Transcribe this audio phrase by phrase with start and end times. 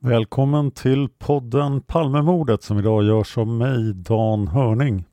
[0.00, 5.04] Välkommen till podden Palmemordet som idag görs av mig, Dan Hörning.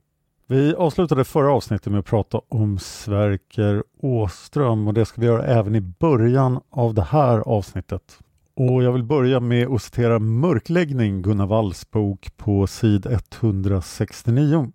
[0.46, 5.44] Vi avslutade förra avsnittet med att prata om Sverker Åström och det ska vi göra
[5.44, 8.18] även i början av det här avsnittet.
[8.56, 14.72] Och jag vill börja med att citera Mörkläggning, Gunnar Walls bok på sid 169.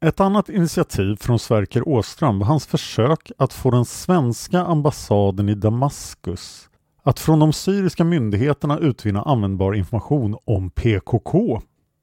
[0.00, 5.54] Ett annat initiativ från Sverker Åström var hans försök att få den svenska ambassaden i
[5.54, 6.69] Damaskus
[7.02, 11.60] att från de syriska myndigheterna utvinna användbar information om PKK.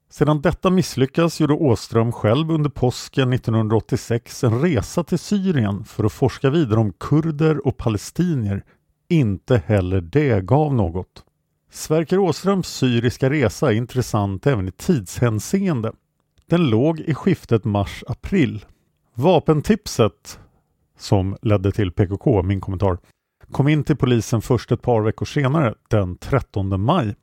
[0.09, 6.13] Sedan detta misslyckas gjorde Åström själv under påsken 1986 en resa till Syrien för att
[6.13, 8.63] forska vidare om kurder och palestinier.
[9.09, 11.23] Inte heller det gav något.
[11.71, 15.91] Sverker Åströms syriska resa är intressant även i tidshänseende.
[16.49, 18.65] Den låg i skiftet mars-april.
[19.13, 20.39] Vapentipset
[20.97, 22.97] som ledde till PKK, min kommentar,
[23.51, 27.15] kom in till polisen först ett par veckor senare, den 13 maj.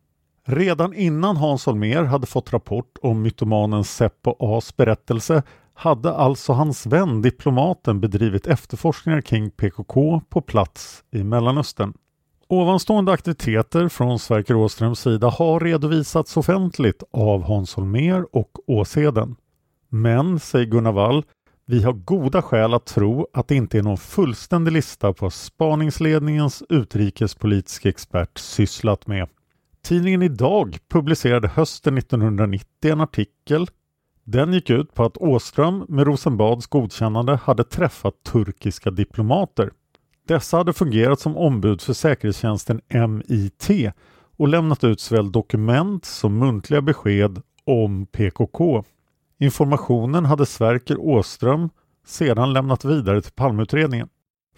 [0.47, 5.43] Redan innan Hans Holmér hade fått rapport om mytomanen Seppo A's berättelse
[5.75, 11.93] hade alltså hans vän diplomaten bedrivit efterforskningar kring PKK på plats i Mellanöstern.
[12.49, 19.37] Ovanstående aktiviteter från Sverker Åströms sida har redovisats offentligt av Hans Holmér och Åseden.
[19.89, 21.25] Men, säger Gunnar Wall,
[21.67, 25.33] vi har goda skäl att tro att det inte är någon fullständig lista på vad
[25.33, 29.29] spaningsledningens utrikespolitiska expert sysslat med.
[29.83, 33.67] Tidningen Idag publicerade hösten 1990 en artikel.
[34.25, 39.71] Den gick ut på att Åström med Rosenbads godkännande hade träffat turkiska diplomater.
[40.27, 43.93] Dessa hade fungerat som ombud för säkerhetstjänsten MIT
[44.37, 48.85] och lämnat ut såväl dokument som muntliga besked om PKK.
[49.44, 51.71] Informationen hade Sverker Åström
[52.06, 54.09] sedan lämnat vidare till Palmeutredningen.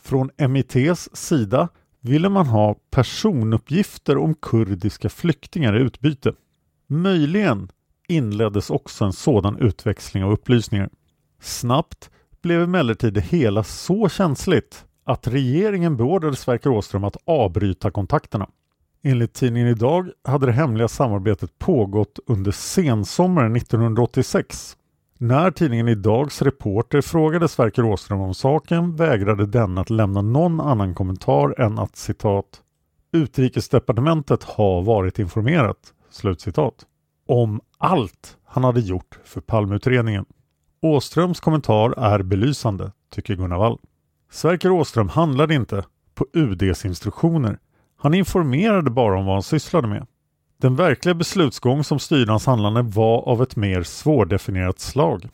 [0.00, 1.68] Från MITs sida
[2.00, 6.32] ville man ha personuppgifter om kurdiska flyktingar i utbyte.
[6.86, 7.68] Möjligen
[8.08, 10.90] inleddes också en sådan utväxling av upplysningar.
[11.40, 12.10] Snabbt
[12.42, 18.48] blev emellertid det hela så känsligt att regeringen beordrade Sverker Åström att avbryta kontakterna.
[19.06, 24.76] Enligt tidningen Idag hade det hemliga samarbetet pågått under sensommaren 1986.
[25.18, 30.94] När tidningen Idags reporter frågade Sverker Åström om saken vägrade den att lämna någon annan
[30.94, 32.46] kommentar än att citat
[33.12, 36.74] Utrikesdepartementet har varit informerat slutcitat
[37.26, 40.24] om allt han hade gjort för Palmeutredningen.
[40.82, 43.78] Åströms kommentar är belysande, tycker Gunnar Wall.
[44.30, 47.58] Sverker Åström handlade inte på UDs instruktioner.
[47.96, 50.06] Han informerade bara om vad han sysslade med.
[50.60, 55.28] Den verkliga beslutsgång som styrde hans handlande var av ett mer svårdefinierat slag.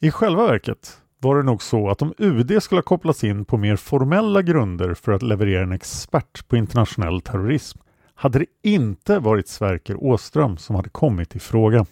[0.00, 3.56] I själva verket var det nog så att om UD skulle ha kopplats in på
[3.56, 7.78] mer formella grunder för att leverera en expert på internationell terrorism
[8.14, 11.86] hade det inte varit Sverker Åström som hade kommit i fråga.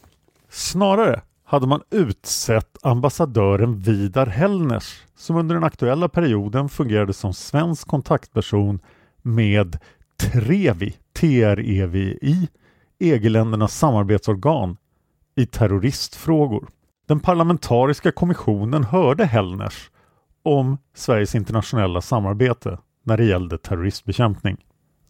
[0.49, 7.89] Snarare hade man utsett ambassadören Vidar Hellners som under den aktuella perioden fungerade som svensk
[7.89, 8.81] kontaktperson
[9.23, 9.79] med
[10.21, 12.49] TREVI, TREVI,
[12.99, 14.77] EG-ländernas samarbetsorgan
[15.37, 16.69] i terroristfrågor.
[17.09, 19.91] Den parlamentariska kommissionen hörde Hellners
[20.43, 24.57] om Sveriges internationella samarbete när det gällde terroristbekämpning.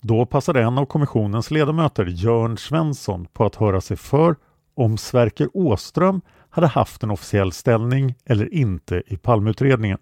[0.00, 4.36] Då passade en av kommissionens ledamöter, Jörn Svensson, på att höra sig för
[4.74, 6.20] om Sverker Åström
[6.50, 9.98] hade haft en officiell ställning eller inte i palmutredningen.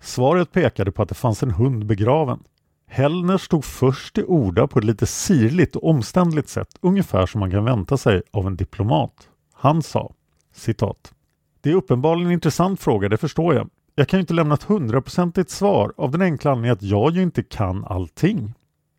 [0.00, 2.38] Svaret pekade på att det fanns en hund begraven.
[2.94, 7.50] Hellner stod först i orda på ett lite sirligt och omständligt sätt, ungefär som man
[7.50, 9.28] kan vänta sig av en diplomat.
[9.54, 10.12] Han sa
[10.54, 11.12] citat.
[11.60, 13.70] Det är uppenbarligen en intressant fråga, det förstår jag.
[13.94, 17.22] Jag kan ju inte lämna ett hundraprocentigt svar av den enkla anledningen att jag ju
[17.22, 18.54] inte kan allting.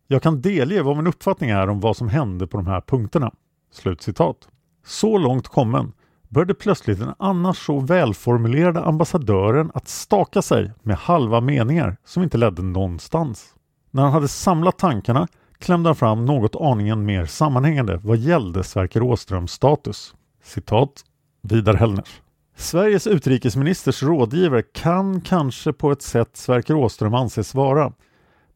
[0.06, 3.32] Jag kan delge vad min uppfattning är om vad som hände på de här punkterna.
[3.72, 4.48] Slutcitat.
[4.84, 5.92] Så långt kommen
[6.28, 12.38] började plötsligt den annars så välformulerade ambassadören att staka sig med halva meningar som inte
[12.38, 13.54] ledde någonstans.
[13.94, 19.02] När han hade samlat tankarna klämde han fram något aningen mer sammanhängande vad gällde Sverker
[19.02, 20.14] Åströms status.
[20.42, 21.04] Citat
[21.42, 22.20] Vidar Hellners.
[22.56, 27.92] Sveriges utrikesministers rådgivare kan kanske på ett sätt Sverker Åström anses vara.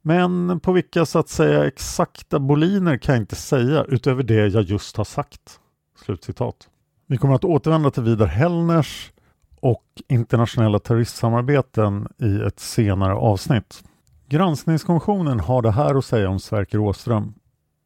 [0.02, 4.62] Men på vilka så att säga exakta boliner kan jag inte säga utöver det jag
[4.62, 5.60] just har sagt.
[6.04, 6.68] Slutcitat.
[7.06, 9.12] Vi kommer att återvända till Vidar Hellners
[9.60, 13.82] och internationella terroristsamarbeten i ett senare avsnitt.
[14.30, 17.34] Granskningskommissionen har det här att säga om Sverker Åström.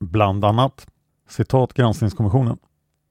[0.00, 0.86] Bland annat
[1.28, 2.58] citat Granskningskommissionen.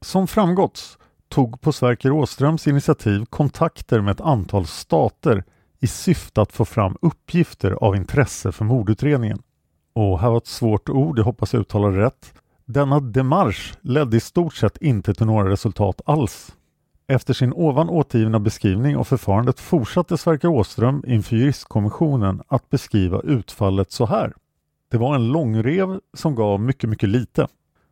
[0.01, 0.97] Som framgått
[1.29, 5.43] tog på Sverker Åströms initiativ kontakter med ett antal stater
[5.79, 9.41] i syfte att få fram uppgifter av intresse för mordutredningen.
[9.93, 12.33] Och här var ett svårt ord, jag hoppas jag uttalar det rätt.
[12.65, 16.55] Denna demarsch ledde i stort sett inte till några resultat alls.
[17.11, 23.91] Efter sin ovan återgivna beskrivning av förfarandet fortsatte Sverker Åström inför juristkommissionen att beskriva utfallet
[23.91, 24.33] så här.
[24.91, 27.47] Det var en långrev som gav mycket, mycket lite.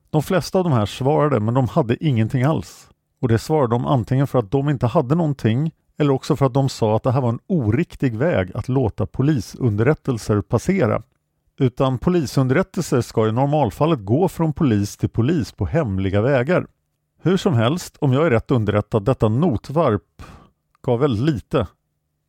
[0.09, 2.89] De flesta av de här svarade men de hade ingenting alls.
[3.21, 6.53] Och det svarade de antingen för att de inte hade någonting eller också för att
[6.53, 11.03] de sa att det här var en oriktig väg att låta polisunderrättelser passera.
[11.59, 16.67] Utan polisunderrättelser ska i normalfallet gå från polis till polis på hemliga vägar.
[17.21, 20.21] Hur som helst, om jag är rätt underrättad, detta notvarp
[20.81, 21.67] gav väldigt lite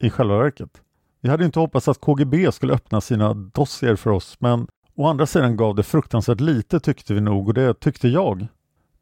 [0.01, 0.83] i själva verket.
[1.21, 5.27] Vi hade inte hoppats att KGB skulle öppna sina dossier för oss, men å andra
[5.27, 8.47] sidan gav det fruktansvärt lite tyckte vi nog och det tyckte jag.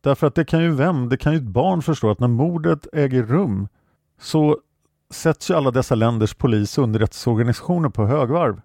[0.00, 2.87] Därför att det kan ju vem, det kan ju ett barn förstå att när mordet
[2.93, 3.69] äger rum
[4.20, 4.58] så
[5.11, 8.61] sätts ju alla dessa länders polis och underrättelseorganisationer på högvarv.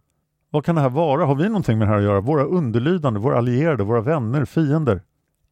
[0.49, 1.25] Vad kan det här vara?
[1.25, 2.21] Har vi någonting med det här att göra?
[2.21, 5.01] Våra underlydande, våra allierade, våra vänner, fiender?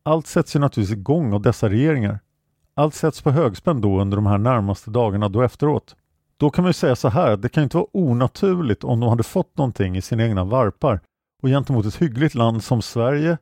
[0.03, 2.19] Allt sätts ju naturligtvis igång av dessa regeringar.
[2.74, 5.95] Allt sätts på högspänn då under de här närmaste dagarna då efteråt.
[6.38, 9.24] Då kan man ju säga så här det kan inte vara onaturligt om de hade
[9.24, 11.00] fått någonting i sina egna varpar
[11.42, 13.38] och gentemot ett hyggligt land som Sverige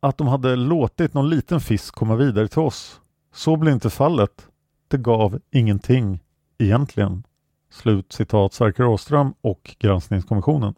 [0.00, 3.00] att de hade låtit någon liten fisk komma vidare till oss.
[3.34, 4.46] Så blev inte fallet.
[4.88, 6.20] Det gav ingenting
[6.58, 7.22] egentligen.
[7.70, 10.74] Slut citat Sverker Åström och Granskningskommissionen.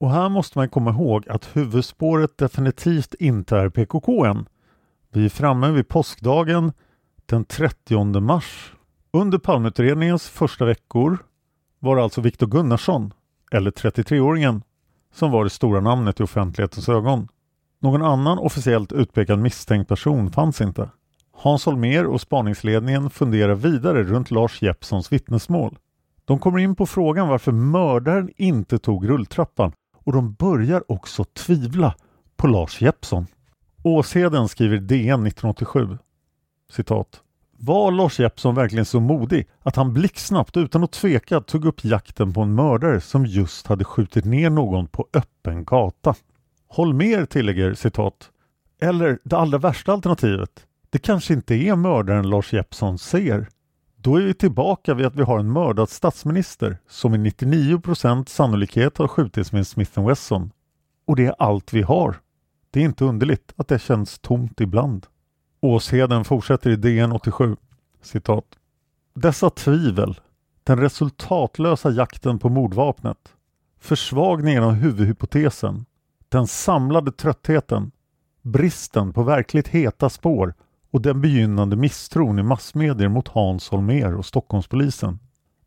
[0.00, 4.46] Och här måste man komma ihåg att huvudspåret definitivt inte är PKK än.
[5.18, 6.72] Vi är framme vid påskdagen
[7.26, 8.72] den 30 mars.
[9.12, 11.18] Under Palmeutredningens första veckor
[11.78, 13.12] var det alltså Viktor Gunnarsson,
[13.52, 14.62] eller 33-åringen,
[15.14, 17.28] som var det stora namnet i offentlighetens ögon.
[17.80, 20.90] Någon annan officiellt utpekad misstänkt person fanns inte.
[21.32, 25.78] Hans Holmer och spaningsledningen funderar vidare runt Lars Jeppssons vittnesmål.
[26.24, 29.72] De kommer in på frågan varför mördaren inte tog rulltrappan
[30.04, 31.94] och de börjar också tvivla
[32.36, 33.26] på Lars Jeppsson.
[33.88, 35.98] Åsheden skriver DN 1987
[36.72, 37.22] citat
[37.60, 42.32] var Lars Jeppsson verkligen så modig att han blixtsnabbt utan att tveka tog upp jakten
[42.32, 46.14] på en mördare som just hade skjutit ner någon på öppen gata?
[46.68, 48.30] Holmer tillägger citat
[48.80, 50.50] eller det allra värsta alternativet.
[50.90, 53.48] Det kanske inte är mördaren Lars Jeppsson ser.
[53.96, 58.98] Då är vi tillbaka vid att vi har en mördad statsminister som med 99% sannolikhet
[58.98, 60.50] har skjutits med en Smith Wesson.
[61.06, 62.16] Och det är allt vi har.
[62.78, 65.06] Det är inte underligt att det känns tomt ibland.
[65.60, 67.56] Åsheden fortsätter i DN 87.
[68.02, 68.44] Citat.
[69.14, 70.20] Dessa tvivel,
[70.64, 73.34] den resultatlösa jakten på mordvapnet,
[73.80, 75.84] försvagningen av huvudhypotesen,
[76.28, 77.90] den samlade tröttheten,
[78.42, 80.54] bristen på verkligt heta spår
[80.90, 85.18] och den begynnande misstron i massmedier mot Hans Holmer och Stockholmspolisen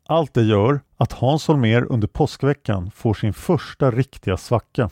[0.06, 4.90] Allt det gör att Hans Holmér under påskveckan får sin första riktiga svacka.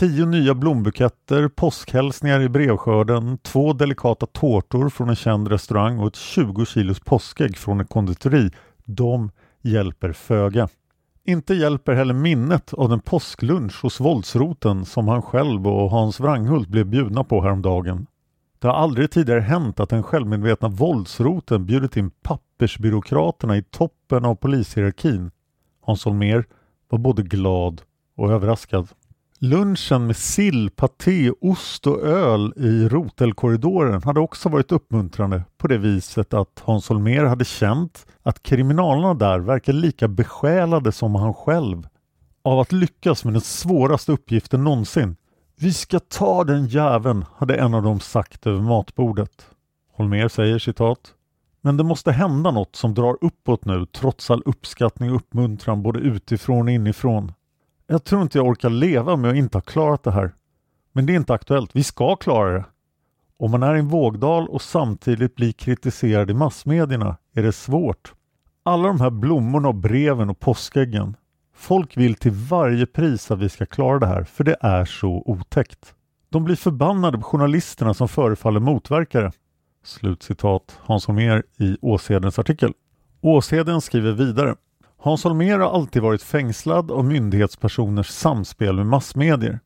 [0.00, 6.16] Tio nya blombuketter, påskhälsningar i brevskörden, två delikata tårtor från en känd restaurang och ett
[6.16, 8.50] 20 kilos påskägg från ett konditori.
[8.84, 9.30] De
[9.62, 10.68] hjälper föga.
[11.24, 16.68] Inte hjälper heller minnet av den påsklunch hos våldsroten som han själv och Hans Wranghult
[16.68, 18.06] blev bjudna på häromdagen.
[18.58, 24.34] Det har aldrig tidigare hänt att den självmedvetna våldsroten bjudit in pappersbyråkraterna i toppen av
[24.34, 25.30] polishierarkin.
[25.80, 26.44] Hans Holmér
[26.88, 27.82] var både glad
[28.16, 28.88] och överraskad.
[29.42, 35.78] Lunchen med sill, paté, ost och öl i Rotelkorridoren hade också varit uppmuntrande på det
[35.78, 41.88] viset att Hans Holmér hade känt att kriminalerna där verkade lika besjälade som han själv
[42.44, 45.16] av att lyckas med den svåraste uppgiften någonsin.
[45.60, 49.46] Vi ska ta den jäveln, hade en av dem sagt över matbordet.
[49.96, 51.14] Holmér säger citat
[51.60, 55.98] men det måste hända något som drar uppåt nu trots all uppskattning och uppmuntran både
[55.98, 57.32] utifrån och inifrån.
[57.92, 60.34] Jag tror inte jag orkar leva med att inte ha klarat det här.
[60.92, 61.70] Men det är inte aktuellt.
[61.76, 62.64] Vi ska klara det.
[63.36, 68.12] Om man är i en vågdal och samtidigt blir kritiserad i massmedierna är det svårt.
[68.62, 71.16] Alla de här blommorna och breven och påskäggen.
[71.54, 75.22] Folk vill till varje pris att vi ska klara det här för det är så
[75.26, 75.94] otäckt.
[76.28, 79.32] De blir förbannade på journalisterna som förefaller motverka det.
[79.84, 82.72] Slutcitat Hans Holmér i Åshedens artikel.
[83.20, 84.54] Åsheden skriver vidare.
[85.02, 89.60] Hans Holmér har alltid varit fängslad av myndighetspersoners samspel med massmedier.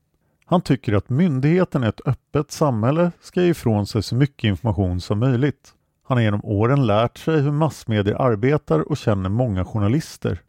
[0.47, 5.01] Han tycker att myndigheten i ett öppet samhälle ska ge ifrån sig så mycket information
[5.01, 5.73] som möjligt.
[6.07, 10.41] Han har genom åren lärt sig hur massmedier arbetar och känner många journalister.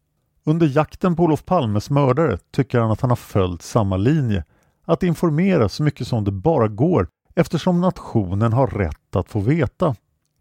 [0.43, 4.43] Under jakten på Olof Palmes mördare tycker han att han har följt samma linje.
[4.85, 9.95] Att informera så mycket som det bara går eftersom nationen har rätt att få veta.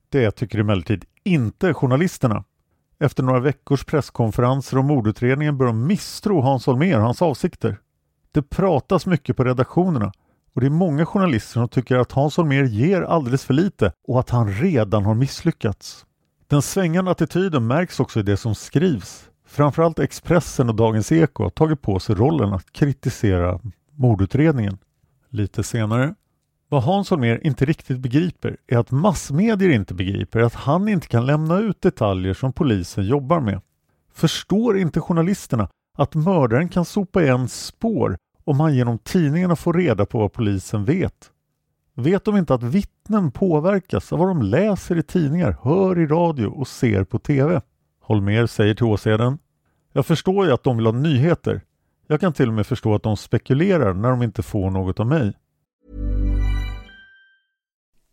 [0.08, 2.44] Det tycker emellertid inte journalisterna.
[2.98, 7.78] Efter några veckors presskonferenser om mordutredningen börjar de misstro Hans Holmér och hans avsikter.
[8.32, 10.12] Det pratas mycket på redaktionerna
[10.54, 14.20] och det är många journalister som tycker att Hans Holmér ger alldeles för lite och
[14.20, 16.06] att han redan har misslyckats.
[16.46, 19.28] Den svängande attityden märks också i det som skrivs.
[19.46, 23.60] Framförallt Expressen och Dagens Eko har tagit på sig rollen att kritisera
[23.96, 24.78] mordutredningen.
[25.28, 26.14] Lite senare
[26.68, 31.26] vad Hans Holmér inte riktigt begriper är att massmedier inte begriper att han inte kan
[31.26, 33.60] lämna ut detaljer som polisen jobbar med.
[34.12, 35.68] Förstår inte journalisterna
[35.98, 40.84] att mördaren kan sopa igen spår om han genom tidningarna får reda på vad polisen
[40.84, 41.30] vet?
[41.94, 46.46] Vet de inte att vittnen påverkas av vad de läser i tidningar, hör i radio
[46.46, 47.60] och ser på TV?
[48.00, 49.38] Holmér säger till Åseden
[49.92, 51.60] Jag förstår ju att de vill ha nyheter.
[52.06, 55.06] Jag kan till och med förstå att de spekulerar när de inte får något av
[55.06, 55.32] mig.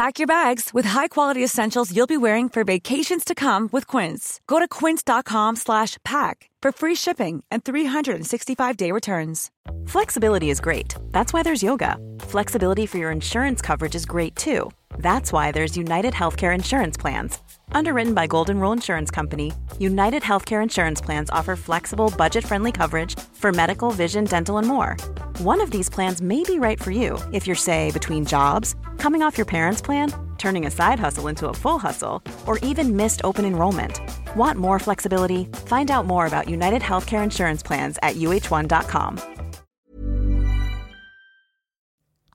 [0.00, 4.40] Pack your bags with high-quality essentials you'll be wearing for vacations to come with Quince.
[4.46, 9.50] Go to quince.com/pack for free shipping and 365-day returns.
[9.86, 10.94] Flexibility is great.
[11.10, 11.98] That's why there's yoga.
[12.20, 14.70] Flexibility for your insurance coverage is great too.
[15.00, 17.38] That's why there's United Healthcare Insurance Plans.
[17.72, 23.20] Underwritten by Golden Rule Insurance Company, United Healthcare Insurance Plans offer flexible, budget friendly coverage
[23.34, 24.96] for medical, vision, dental, and more.
[25.42, 29.22] One of these plans may be right for you if you're, say, between jobs, coming
[29.22, 33.20] off your parents' plan, turning a side hustle into a full hustle, or even missed
[33.24, 34.00] open enrollment.
[34.36, 35.46] Want more flexibility?
[35.66, 39.18] Find out more about United Healthcare Insurance Plans at uh1.com.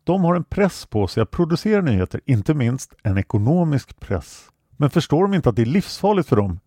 [0.04, 4.50] de har en press på sig att producera nyheter, inte minst en ekonomisk press.
[4.78, 6.60] Men förstår de inte att det är livsfarligt för dem?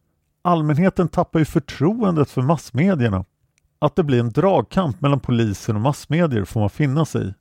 [0.43, 3.25] Allmänheten tappar ju förtroendet för massmedierna.
[3.81, 7.35] Att det blir en dragkamp mellan polisen och massmedier får man finna sig i.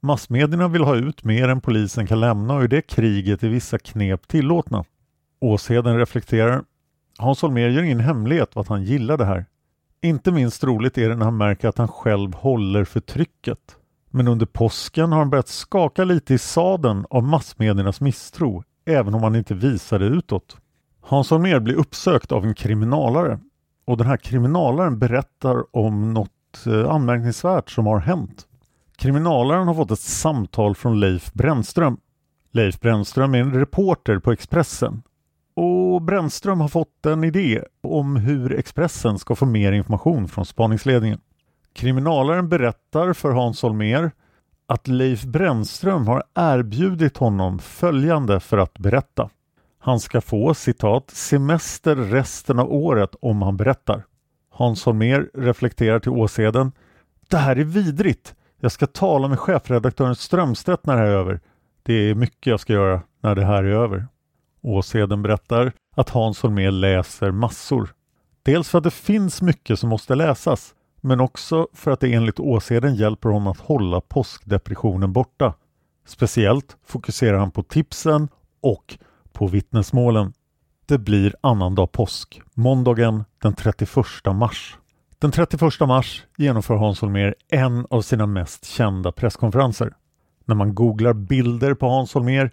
[0.00, 3.78] Massmedierna vill ha ut mer än polisen kan lämna och i det kriget är vissa
[3.78, 4.84] knep tillåtna.
[5.40, 6.64] Åsheden reflekterar.
[7.18, 9.46] Hans Holmér gör ingen hemlighet vad att han gillar det här.
[10.02, 13.76] Inte minst roligt är det när han märker att han själv håller för trycket.
[14.10, 19.22] Men under påsken har han börjat skaka lite i saden av massmediernas misstro, även om
[19.22, 20.56] han inte visar det utåt.
[21.00, 23.38] Hans Holmér blir uppsökt av en kriminalare
[23.90, 28.46] och den här kriminalaren berättar om något eh, anmärkningsvärt som har hänt.
[28.96, 31.96] Kriminalaren har fått ett samtal från Leif Brännström.
[32.52, 35.02] Leif Brännström är en reporter på Expressen
[35.56, 41.20] och Brännström har fått en idé om hur Expressen ska få mer information från spaningsledningen.
[41.72, 44.10] Kriminalaren berättar för Hans Holmér
[44.66, 49.30] att Leif Brännström har erbjudit honom följande för att berätta.
[49.82, 54.04] Han ska få citat semester resten av året om han berättar.
[54.50, 56.72] Hans Holmér reflekterar till Åseden.
[57.28, 58.34] Det här är vidrigt.
[58.60, 61.40] Jag ska tala med chefredaktören Strömstedt när det här är över.
[61.82, 64.06] Det är mycket jag ska göra när det här är över.
[64.62, 67.94] Åseden berättar att Hans Holmér läser massor.
[68.42, 72.40] Dels för att det finns mycket som måste läsas, men också för att det enligt
[72.40, 75.54] Åseden hjälper honom att hålla påskdepressionen borta.
[76.06, 78.28] Speciellt fokuserar han på tipsen
[78.60, 78.98] och
[79.32, 80.32] på vittnesmålen.
[80.86, 83.96] Det blir annandag påsk, måndagen den 31
[84.34, 84.76] mars.
[85.18, 89.92] Den 31 mars genomför Hans Holmér en av sina mest kända presskonferenser.
[90.44, 92.50] När man googlar bilder på Hans Holmér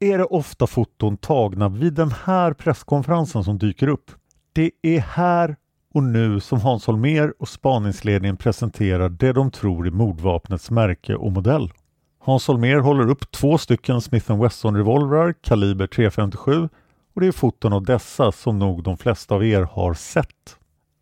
[0.00, 4.10] är det ofta foton tagna vid den här presskonferensen som dyker upp.
[4.52, 5.56] Det är här
[5.94, 11.32] och nu som Hans Holmér och spaningsledningen presenterar det de tror är mordvapnets märke och
[11.32, 11.72] modell.
[12.26, 16.68] Hans Holmér håller upp två stycken Smith Wesson revolvrar kaliber .357
[17.14, 20.56] och det är foton av dessa som nog de flesta av er har sett.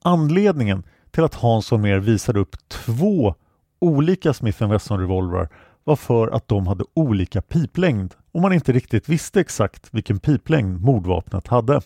[0.04, 3.34] Anledningen till att Hans Holmér visade upp två
[3.80, 5.48] olika Smith Wesson revolvrar
[5.84, 10.80] var för att de hade olika piplängd och man inte riktigt visste exakt vilken piplängd
[10.80, 11.80] mordvapnet hade.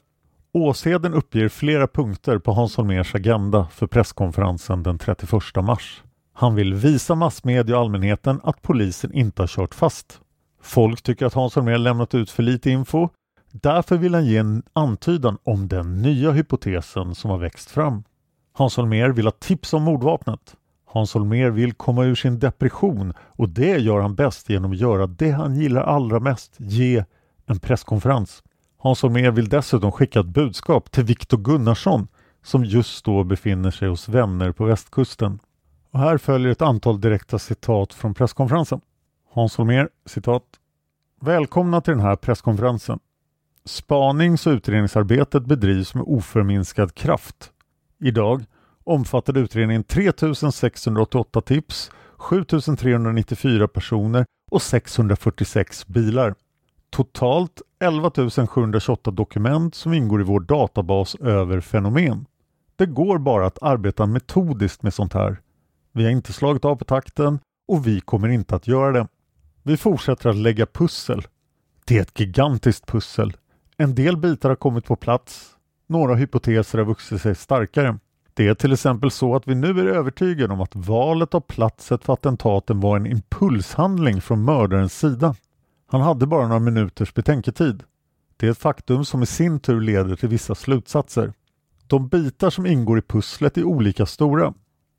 [0.52, 6.02] Åsheden uppger flera punkter på Hans Holmérs agenda för presskonferensen den 31 mars.
[6.38, 10.20] Han vill visa massmedia och allmänheten att polisen inte har kört fast.
[10.62, 13.08] Folk tycker att Hans Holmér lämnat ut för lite info.
[13.52, 18.04] Därför vill han ge en antydan om den nya hypotesen som har växt fram.
[18.52, 20.56] Hans Holmér vill ha tips om mordvapnet.
[20.86, 25.06] Hans Holmér vill komma ur sin depression och det gör han bäst genom att göra
[25.06, 27.04] det han gillar allra mest, ge
[27.46, 28.42] en presskonferens.
[28.78, 32.08] Hans Holmér vill dessutom skicka ett budskap till Viktor Gunnarsson
[32.44, 35.38] som just då befinner sig hos vänner på västkusten.
[35.96, 38.80] Och här följer ett antal direkta citat från presskonferensen.
[39.32, 40.42] Hans Holmér, citat.
[41.20, 42.98] Välkomna till den här presskonferensen.
[43.64, 47.52] Spanings och utredningsarbetet bedrivs med oförminskad kraft.
[48.00, 48.44] Idag
[48.84, 56.34] omfattade utredningen 3688 tips, 7394 personer och 646 bilar.
[56.90, 58.10] Totalt 11
[58.48, 62.26] 728 dokument som ingår i vår databas över fenomen.
[62.76, 65.40] Det går bara att arbeta metodiskt med sånt här.
[65.96, 69.08] Vi har inte slagit av på takten och vi kommer inte att göra det.
[69.62, 71.22] Vi fortsätter att lägga pussel.
[71.84, 73.36] Det är ett gigantiskt pussel.
[73.76, 75.56] En del bitar har kommit på plats.
[75.86, 77.98] Några hypoteser har vuxit sig starkare.
[78.34, 82.04] Det är till exempel så att vi nu är övertygade om att valet av platset
[82.04, 85.34] för attentaten var en impulshandling från mördarens sida.
[85.86, 87.82] Han hade bara några minuters betänketid.
[88.36, 91.32] Det är ett faktum som i sin tur leder till vissa slutsatser.
[91.86, 94.54] De bitar som ingår i pusslet är olika stora.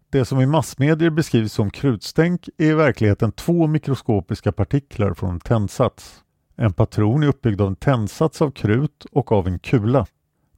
[0.09, 5.39] Det som i massmedier beskrivs som krutstänk är i verkligheten två mikroskopiska partiklar från en
[5.39, 6.23] tändsats.
[6.55, 10.05] En patron är uppbyggd av en tändsats av krut och av en kula.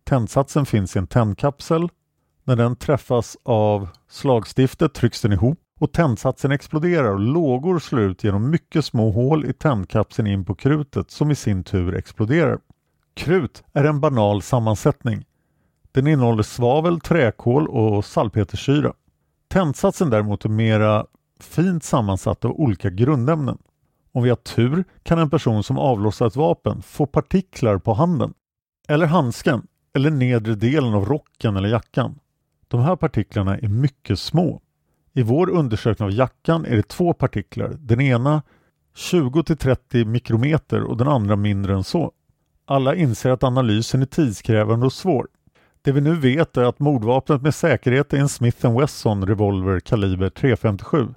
[0.03, 1.89] Tändsatsen finns i en tändkapsel
[2.43, 8.23] när den träffas av slagstiftet trycks den ihop och tändsatsen exploderar och lågor slår ut
[8.23, 12.59] genom mycket små hål i tändkapseln in på krutet som i sin tur exploderar.
[13.13, 15.25] Krut är en banal sammansättning.
[15.91, 18.93] Den innehåller svavel, träkol och salpetersyra.
[19.49, 21.05] Tändsatsen däremot är mera
[21.39, 23.57] fint sammansatt av olika grundämnen.
[24.11, 28.33] Om vi har tur kan en person som avlossar ett vapen få partiklar på handen,
[28.87, 32.19] eller handsken, eller nedre delen av rocken eller jackan.
[32.67, 34.61] De här partiklarna är mycket små.
[35.13, 38.43] I vår undersökning av jackan är det två partiklar, den ena
[38.95, 42.11] 20-30 mikrometer och den andra mindre än så.
[42.65, 45.27] Alla inser att analysen är tidskrävande och svår.
[45.81, 50.29] Det vi nu vet är att mordvapnet med säkerhet är en Smith Wesson revolver kaliber
[50.29, 51.13] .357.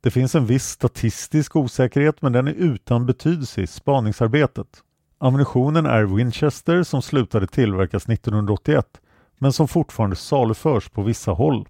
[0.00, 4.66] Det finns en viss statistisk osäkerhet men den är utan betydelse i spaningsarbetet.
[5.18, 8.86] Ammunitionen är Winchester som slutade tillverkas 1981
[9.38, 11.68] men som fortfarande saluförs på vissa håll.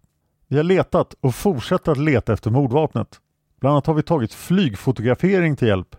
[0.49, 3.21] Vi har letat och fortsätter att leta efter mordvapnet.
[3.61, 5.97] Bland annat har vi tagit flygfotografering till hjälp.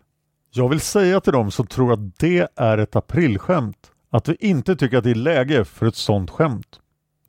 [0.51, 4.75] Jag vill säga till dem som tror att det är ett aprilskämt att vi inte
[4.75, 6.80] tycker att det är läge för ett sådant skämt.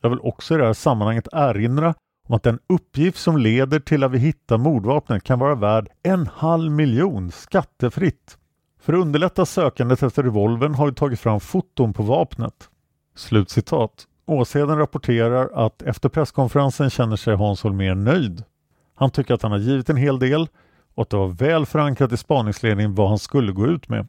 [0.00, 1.94] Jag vill också i det här sammanhanget erinra
[2.28, 6.26] om att den uppgift som leder till att vi hittar mordvapnet kan vara värd en
[6.26, 8.38] halv miljon skattefritt.
[8.80, 12.70] För att underlätta sökandet efter revolvern har vi tagit fram foton på vapnet.
[13.16, 14.06] Slutcitat.
[14.26, 18.44] Åsheden rapporterar att efter presskonferensen känner sig Hans Holmér nöjd.
[18.94, 20.48] Han tycker att han har givit en hel del
[20.94, 24.06] och att det var väl förankrat i spaningsledningen vad han skulle gå ut med.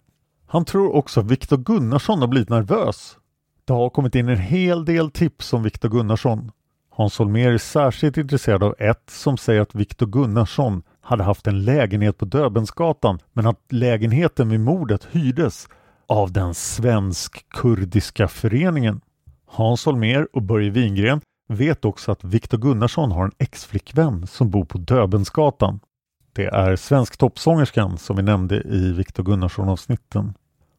[0.50, 3.18] Han tror också att Viktor Gunnarsson har blivit nervös.
[3.66, 6.52] Det har kommit in en hel del tips om Viktor Gunnarsson.
[6.90, 11.66] Hans Holmér är särskilt intresserad av ett som säger att Viktor Gunnarsson hade haft en
[11.66, 15.68] lägenhet på Döbensgatan men att lägenheten vid mordet hyrdes
[16.08, 19.02] av den svensk-kurdiska föreningen.
[19.46, 24.66] Hans Holmér och Börje Wingren vet också att Viktor Gunnarsson har en ex-flickvän som bor
[24.66, 25.80] på Döbensgatan.
[26.38, 30.34] Det är Svensktoppsångerskan som vi nämnde i Viktor Gunnarsson-avsnitten.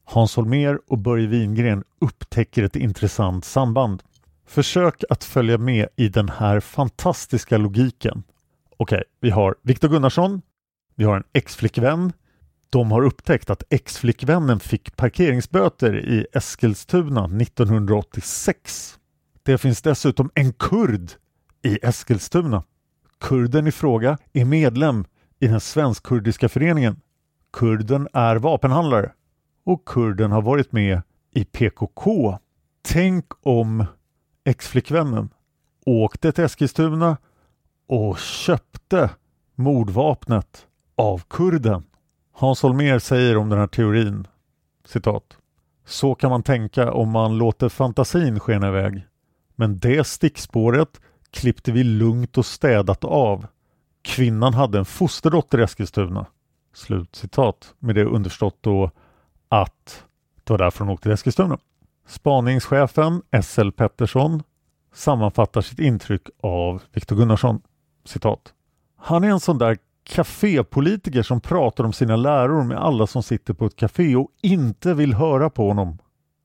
[0.04, 4.02] Hans Holmér och Börje Wingren upptäcker ett intressant samband.
[4.46, 8.22] Försök att följa med i den här fantastiska logiken.
[8.76, 10.42] Okej, vi har Viktor Gunnarsson,
[10.94, 12.12] vi har en ex-flickvän.
[12.70, 18.98] De har upptäckt att ex-flickvännen fick parkeringsböter i Eskilstuna 1986.
[19.42, 21.10] Det finns dessutom en kurd
[21.62, 22.62] i Eskilstuna.
[23.20, 25.04] Kurden i fråga är medlem
[25.40, 27.00] i den svensk-kurdiska föreningen.
[27.52, 29.12] Kurden är vapenhandlare
[29.64, 32.38] och kurden har varit med i PKK.
[32.82, 33.84] Tänk om
[34.44, 35.28] ex-flickvännen
[35.86, 37.16] åkte till Eskilstuna
[37.86, 39.10] och köpte
[39.54, 41.82] mordvapnet av kurden.
[42.32, 44.26] Hans Holmér säger om den här teorin
[44.84, 45.36] citat.
[45.86, 49.06] Så kan man tänka om man låter fantasin skena iväg.
[49.56, 53.46] Men det stickspåret klippte vi lugnt och städat av.
[54.02, 56.26] Kvinnan hade en fosterdotter i Eskilstuna.
[56.72, 57.74] Slut citat.
[57.78, 58.90] Med det understått då
[59.48, 60.04] att
[60.44, 61.58] det var därför hon åkte till Eskilstuna.
[62.06, 64.42] Spaningschefen SL Pettersson
[64.94, 67.60] sammanfattar sitt intryck av Viktor Gunnarsson.
[68.04, 68.52] Citat.
[68.96, 73.54] Han är en sån där kafépolitiker som pratar om sina läror med alla som sitter
[73.54, 75.98] på ett café och inte vill höra på honom.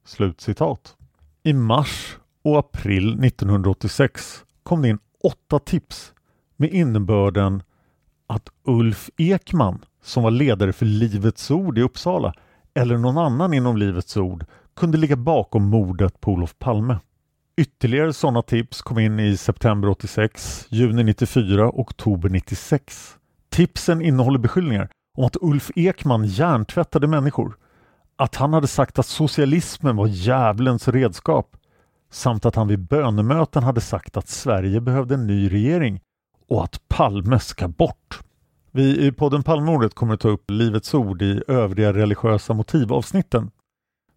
[0.06, 0.96] Slut citat.
[1.44, 6.12] I mars och april 1986 kom det in åtta tips
[6.63, 7.63] med innebörden
[8.28, 12.34] att Ulf Ekman som var ledare för Livets Ord i Uppsala
[12.73, 14.45] eller någon annan inom Livets Ord
[14.76, 16.97] kunde ligga bakom mordet på Olof Palme.
[17.58, 23.15] Ytterligare sådana tips kom in i september 86, juni 94 och oktober 96.
[23.49, 27.58] Tipsen innehåller beskyllningar om att Ulf Ekman hjärntvättade människor,
[28.15, 31.58] att han hade sagt att socialismen var djävulens redskap
[32.12, 36.02] samt att han vid bönemöten hade sagt att Sverige behövde en ny regering
[36.54, 38.20] och att Palme ska bort.
[38.72, 43.52] Vi i podden Palmemordet kommer att ta upp Livets Ord i övriga religiösa motivavsnitten,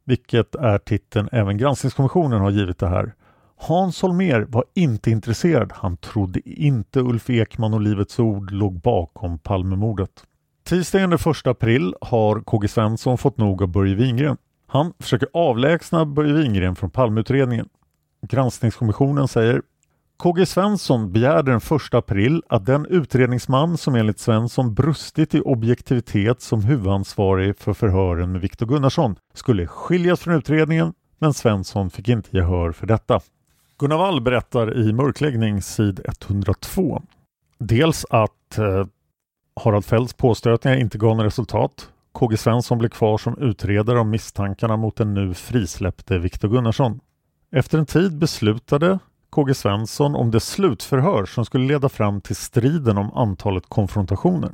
[0.05, 3.15] vilket är titeln även Granskningskommissionen har givit det här.
[3.57, 5.73] Hans Holmér var inte intresserad.
[5.75, 10.25] Han trodde inte Ulf Ekman och Livets Ord låg bakom Palmemordet.
[10.65, 14.37] Tisdagen den 1 april har KG Svensson fått nog av Börje Wingren.
[14.67, 17.69] Han försöker avlägsna Börje Wingren från Palmeutredningen.
[18.29, 19.63] Granskningskommissionen säger
[20.19, 26.41] KG Svensson begärde den 1 april att den utredningsman som enligt Svensson brustit i objektivitet
[26.41, 32.37] som huvudansvarig för förhören med Viktor Gunnarsson skulle skiljas från utredningen men Svensson fick inte
[32.37, 33.21] gehör för detta.
[33.79, 37.03] Gunnar Wall berättar i Mörkläggning sid 102
[37.59, 38.87] dels att eh,
[39.61, 41.89] Harald Fälls påstötningar inte gav några resultat.
[42.13, 47.01] KG Svensson blev kvar som utredare av misstankarna mot den nu frisläppte Viktor Gunnarsson.
[47.53, 48.99] Efter en tid beslutade
[49.31, 54.53] KG Svensson om det slutförhör som skulle leda fram till striden om antalet konfrontationer.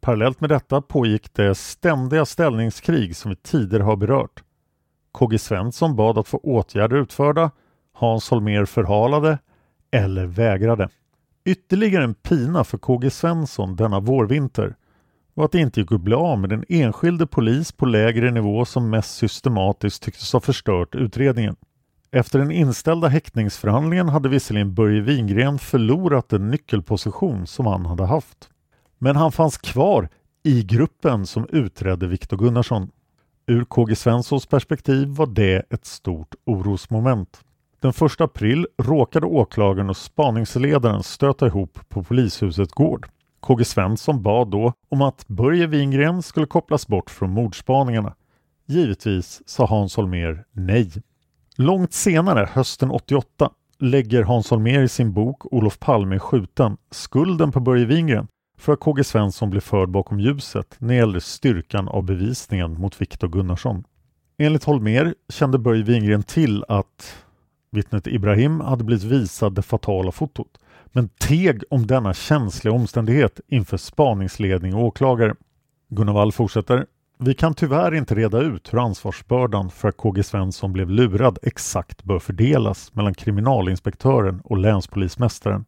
[0.00, 4.42] Parallellt med detta pågick det ständiga ställningskrig som vi tidigare har berört.
[5.12, 7.50] KG Svensson bad att få åtgärder utförda,
[7.92, 9.38] Hans Holmér förhalade
[9.90, 10.88] eller vägrade.
[11.44, 14.76] Ytterligare en pina för KG Svensson denna vårvinter
[15.34, 18.64] var att det inte gick att bli av med den enskilde polis på lägre nivå
[18.64, 21.56] som mest systematiskt tycktes ha förstört utredningen.
[22.14, 28.48] Efter den inställda häktningsförhandlingen hade visserligen Börje Wingren förlorat den nyckelposition som han hade haft.
[28.98, 30.08] Men han fanns kvar
[30.42, 32.90] i gruppen som utredde Viktor Gunnarsson.
[33.46, 37.40] Ur KG Svenssons perspektiv var det ett stort orosmoment.
[37.80, 43.08] Den 1 april råkade åklagaren och spaningsledaren stöta ihop på polishuset gård.
[43.40, 48.14] KG Svensson bad då om att Börje Wingren skulle kopplas bort från mordspaningarna.
[48.66, 50.92] Givetvis sa Hans Holmér nej.
[51.62, 57.52] Långt senare, hösten 88, lägger Hans Holmér i sin bok Olof Palme är skjuten skulden
[57.52, 61.88] på Börje Wingren för att KG Svensson blev förd bakom ljuset när det gällde styrkan
[61.88, 63.84] av bevisningen mot Viktor Gunnarsson.
[64.38, 67.24] Enligt Holmér kände Börje Wingren till att
[67.70, 73.76] vittnet Ibrahim hade blivit visad det fatala fotot men teg om denna känsliga omständighet inför
[73.76, 75.34] spaningsledning och åklagare.
[75.88, 76.86] Gunnar Wall fortsätter.
[77.24, 82.04] Vi kan tyvärr inte reda ut hur ansvarsbördan för att KG Svensson blev lurad exakt
[82.04, 85.64] bör fördelas mellan kriminalinspektören och länspolismästaren.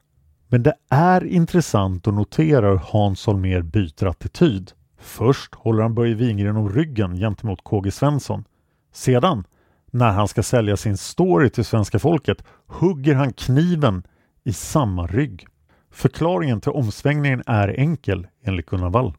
[0.48, 4.72] Men det är intressant att notera hur Hans Holmér byter attityd.
[4.98, 8.44] Först håller han Börje Wingren om ryggen gentemot KG Svensson.
[8.92, 9.44] Sedan,
[9.90, 14.02] när han ska sälja sin story till svenska folket, hugger han kniven
[14.44, 15.46] i samma rygg.
[15.90, 19.14] Förklaringen till omsvängningen är enkel enligt Gunnar Wall.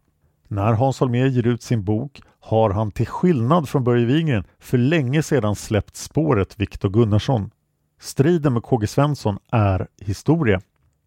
[0.47, 4.77] När Hans Holmér ger ut sin bok har han till skillnad från Börje Wingren för
[4.77, 7.51] länge sedan släppt spåret Viktor Gunnarsson.
[7.99, 10.61] Striden med KG Svensson är historia.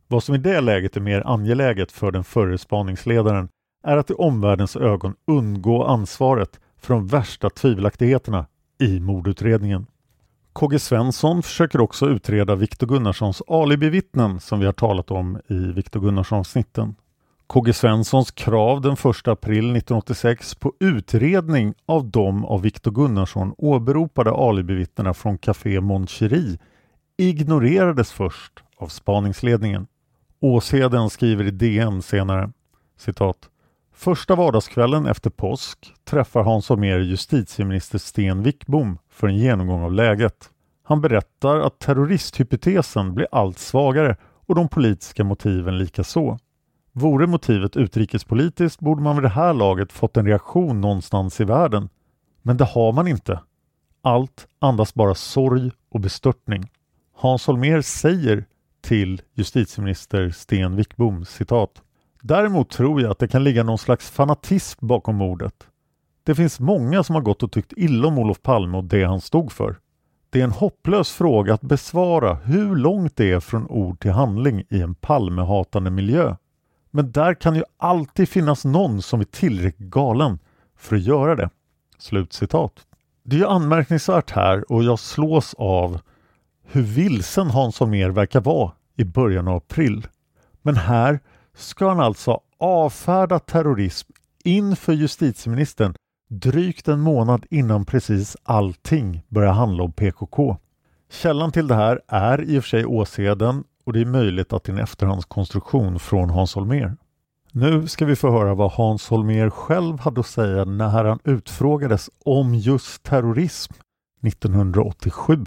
[0.09, 3.49] Vad som i det läget är mer angeläget för den förre spaningsledaren
[3.85, 8.47] är att i omvärldens ögon undgå ansvaret för de värsta tvivelaktigheterna
[8.81, 9.87] i mordutredningen.
[10.53, 16.01] KG Svensson försöker också utreda Viktor Gunnarssons alibivittnen som vi har talat om i Viktor
[16.01, 16.95] Gunnarsson-snitten.
[17.49, 24.31] KG Svenssons krav den 1 april 1986 på utredning av de av Viktor Gunnarsson åberopade
[24.31, 26.07] alibivittnena från Café Mon
[27.17, 29.87] ignorerades först av spaningsledningen.
[30.41, 32.53] Åsheden skriver i DN senare
[32.99, 33.49] citat
[33.95, 40.51] Första vardagskvällen efter påsk träffar Hans Holmér justitieminister Sten Wickbom för en genomgång av läget.
[40.83, 46.39] Han berättar att terroristhypotesen blir allt svagare och de politiska motiven lika så.
[46.93, 51.89] Vore motivet utrikespolitiskt borde man vid det här laget fått en reaktion någonstans i världen.
[52.43, 53.41] Men det har man inte.
[54.03, 56.71] Allt andas bara sorg och bestörtning.
[57.15, 58.45] Hans Holmér säger
[58.81, 61.83] till justitieminister Sten Wickbom citat
[62.23, 65.55] Däremot tror jag att det kan ligga någon slags fanatism bakom mordet.
[66.23, 69.21] Det finns många som har gått och tyckt illa om Olof Palme och det han
[69.21, 69.77] stod för.
[70.31, 74.65] Det är en hopplös fråga att besvara hur långt det är från ord till handling
[74.69, 76.37] i en Palmehatande miljö.
[76.91, 80.39] Men där kan ju alltid finnas någon som är tillräckligt galen
[80.77, 81.51] för att göra det.
[81.99, 82.73] Slutcitat.
[83.23, 86.01] Det är anmärkningsvärt här och jag slås av
[86.63, 90.07] hur vilsen Hans Holmér verkar vara i början av april.
[90.63, 91.21] Men här
[91.57, 94.13] ska han alltså avfärda terrorism
[94.45, 95.95] inför justitieministern
[96.31, 100.57] drygt en månad innan precis allting börjar handla om PKK.
[101.11, 104.65] Källan till det här är i och för sig Åseden och det är möjligt att
[104.65, 106.97] det är en efterhandskonstruktion från Hans Holmér.
[107.53, 112.11] Nu ska vi få höra vad Hans Holmér själv hade att säga när han utfrågades
[112.25, 113.73] om just terrorism
[114.27, 115.45] 1987.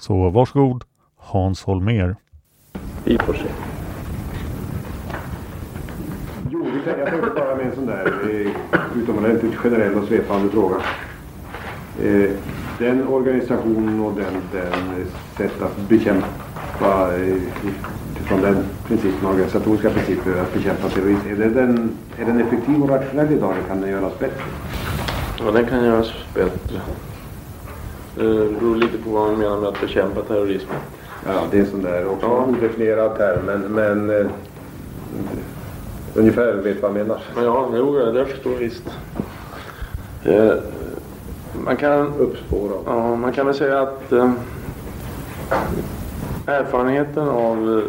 [0.00, 0.84] Så varsågod
[1.16, 2.16] Hans Holmér.
[3.04, 3.48] Vi får se.
[6.50, 8.52] Jo, jag tänkte bara med en sån där eh,
[8.96, 10.76] utomordentligt generell och svepande fråga.
[12.02, 12.30] Eh,
[12.82, 17.36] den organisationen och den, den sätt att bekämpa eh,
[18.12, 21.28] utifrån den principen, organisatoriska principer att bekämpa terrorism.
[21.28, 24.42] Är, det den, är den effektiv och rationell idag eller kan den göras bättre?
[25.38, 26.80] Ja, den kan göras bättre.
[28.14, 28.22] Det
[28.60, 30.68] beror lite på vad man menar med att bekämpa terrorism.
[31.26, 32.44] Ja, det är en sån där också ja.
[32.44, 34.26] odefinierad term, men, men eh,
[36.14, 37.22] ungefär vet vad jag menar.
[37.34, 38.84] Men ja, jo, jag förstår visst.
[40.24, 40.52] Eh,
[41.64, 42.72] man kan uppspåra.
[42.86, 44.32] Ja, man kan väl säga att eh,
[46.46, 47.84] erfarenheten av eh,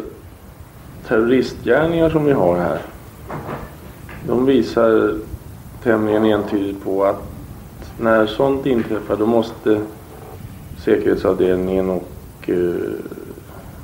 [1.08, 2.78] terroristgärningar som vi har här.
[4.26, 5.14] De visar
[5.82, 7.22] tämligen entydigt på att
[8.00, 9.80] när sånt inträffar då måste
[10.84, 12.08] säkerhetsavdelningen och
[12.46, 12.74] eh,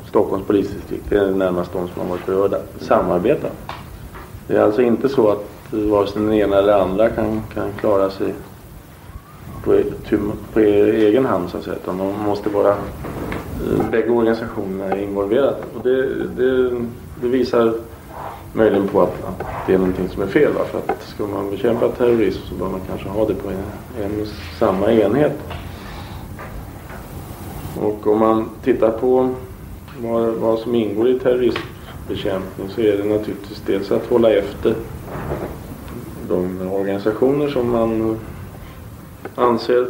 [0.08, 3.48] Stockholms polisdistrikt, det är närmast de som har varit berörda, samarbeta.
[4.46, 8.10] Det är alltså inte så att vare sig den ena eller andra kan, kan klara
[8.10, 8.34] sig
[9.64, 9.82] på,
[10.52, 11.76] på egen hand så att säga.
[11.76, 15.56] Utan de måste vara, eh, bägge organisationerna är involverade.
[15.76, 16.70] Och det, det,
[17.22, 17.74] det visar
[18.52, 20.52] möjligen på att, att, det är någonting som är fel.
[20.52, 20.60] Va?
[20.64, 24.26] För att ska man bekämpa terrorism så bör man kanske ha det på en, en
[24.58, 25.38] samma enhet.
[27.80, 29.34] Och om man tittar på
[30.02, 34.74] vad, vad som ingår i terroristbekämpning så är det naturligtvis dels att hålla efter
[36.28, 38.18] de organisationer som man
[39.34, 39.86] anser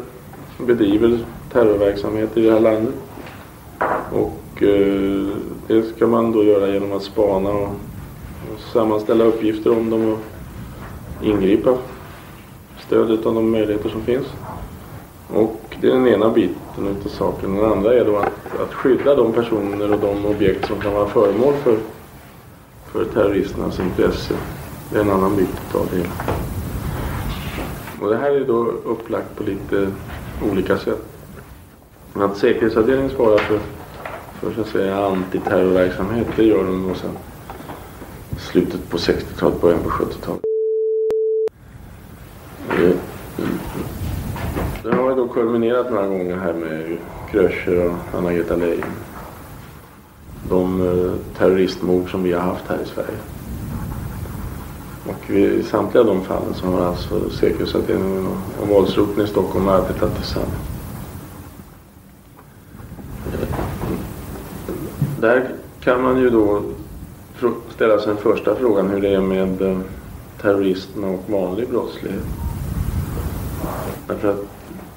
[0.59, 1.19] bedriver
[1.53, 2.95] terrorverksamhet i det här landet.
[4.13, 5.29] Och eh,
[5.67, 7.71] det ska man då göra genom att spana och
[8.73, 10.19] sammanställa uppgifter om dem och
[11.27, 11.75] ingripa.
[12.87, 14.27] Stöd av de möjligheter som finns.
[15.35, 17.55] Och det är den ena biten utav saken.
[17.55, 21.09] Den andra är då att, att skydda de personer och de objekt som kan vara
[21.09, 21.79] föremål för,
[22.93, 24.35] för terroristernas intresse.
[24.93, 26.50] Det är en annan bit av det hela.
[28.01, 29.89] Och det här är då upplagt på lite
[30.51, 31.03] olika sätt.
[32.15, 33.59] Att säkerhetsavdelningen svarar för,
[34.41, 37.19] för så att säga antiterrorverksamhet, det gör de då sedan
[38.39, 40.41] slutet på 60-talet, början på 70-talet.
[42.71, 42.97] Eh,
[44.83, 46.99] det har då kulminerat några gånger här med
[47.31, 48.85] Kröcher och Anna-Greta Leijon.
[50.49, 53.19] De eh, terroristmord som vi har haft här i Sverige.
[55.07, 58.29] Och i samtliga de fallen så har alltså säkerhetsavdelningen
[58.61, 60.53] och våldsroteln i Stockholm arbetat tillsammans.
[63.27, 63.49] Eh,
[65.21, 65.49] där
[65.81, 66.63] kan man ju då
[67.75, 69.85] ställa sig den första frågan hur det är med terroristerna
[70.43, 72.25] terrorism och vanlig brottslighet.
[74.07, 74.45] Därför att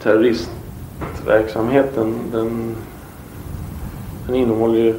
[0.04, 2.76] terroristverksamheten den,
[4.28, 4.96] den innehåller ju eh,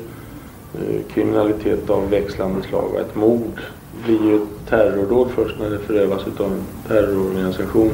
[1.15, 2.91] kriminalitet av växlande slag.
[2.95, 3.61] Och ett mord
[4.05, 7.91] blir ju ett terrordåd först när det förövas av en terrororganisation.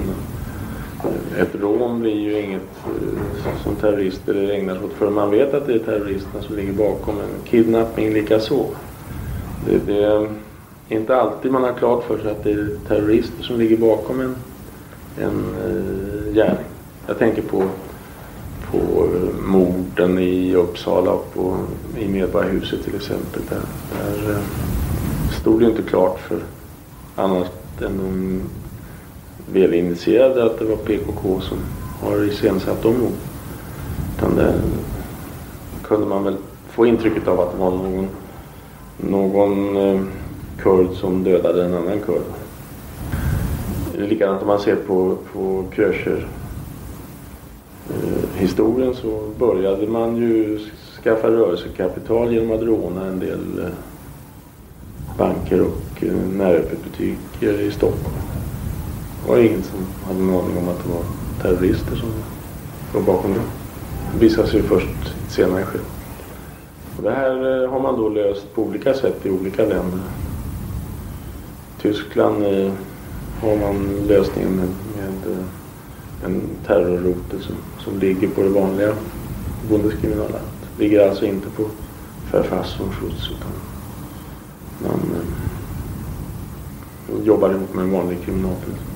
[1.38, 5.66] Ett rån blir ju inget eh, som terrorister ägnar sig åt förrän man vet att
[5.66, 7.14] det är terroristerna som ligger bakom.
[7.14, 8.66] En Kidnappning likaså.
[9.66, 10.28] Det, det är
[10.88, 14.36] inte alltid man har klart för sig att det är terrorister som ligger bakom en,
[15.18, 16.64] en uh, gärning.
[17.06, 17.62] Jag tänker på,
[18.70, 21.56] på eh, morden i Uppsala och på,
[21.98, 23.42] i Medborgarhuset till exempel.
[23.48, 23.60] Där,
[23.98, 24.38] där uh,
[25.40, 26.38] stod det inte klart för
[27.16, 28.40] annat än de
[29.52, 31.58] välinitierade att det var PKK som
[32.00, 33.16] har iscensatt de morden.
[34.16, 34.54] Utan det
[35.82, 36.36] kunde man väl
[36.68, 38.08] få intrycket av att det var någon,
[38.96, 40.00] någon eh,
[40.58, 42.22] kurd som dödade en annan kurd.
[43.96, 46.28] Likadant om man ser på, på Kröcher
[47.90, 50.58] eh, historien så började man ju
[51.02, 53.89] skaffa rörelsekapital genom att råna en del eh,
[55.20, 58.16] banker och eh, näröppetbutiker i Stockholm.
[59.22, 61.02] Det var ingen som hade en aning om att det var
[61.42, 62.08] terrorister som
[62.94, 63.40] låg bakom det.
[64.12, 65.84] Det visade sig först senare skede.
[66.96, 70.00] Och det här eh, har man då löst på olika sätt i olika länder.
[71.78, 72.72] I Tyskland eh,
[73.40, 75.36] har man lösningen med, med
[76.24, 78.92] en terrorrotel som, som ligger på det vanliga
[79.70, 80.42] Bundeskriminalat.
[80.78, 81.62] Ligger alltså inte på
[82.32, 83.69] Verfassungsschutz utan
[84.82, 88.78] man eh, jobbar ihop med en vanlig kriminalpolis.
[88.78, 88.86] Typ.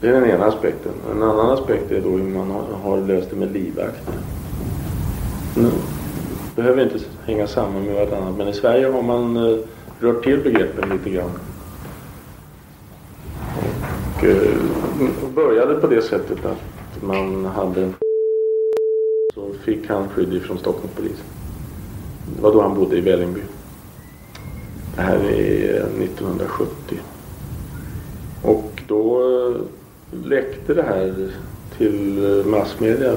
[0.00, 0.92] Det är den ena aspekten.
[1.10, 4.14] En annan aspekt är då hur man har, har löst det med livvakter.
[5.56, 5.70] Nu
[6.56, 9.58] behöver inte hänga samman med varandra men i Sverige har man eh,
[10.00, 11.30] rört till begreppen lite grann.
[14.16, 14.56] Och eh,
[15.34, 17.92] började på det sättet att man hade
[19.34, 21.24] så fick han skydd ifrån Stockholmspolisen.
[22.36, 23.40] Det var då han bodde i Vällingby.
[24.96, 26.96] Det här är 1970.
[28.42, 29.60] Och då eh,
[30.24, 31.30] läckte det här
[31.78, 33.14] till eh, massmedia.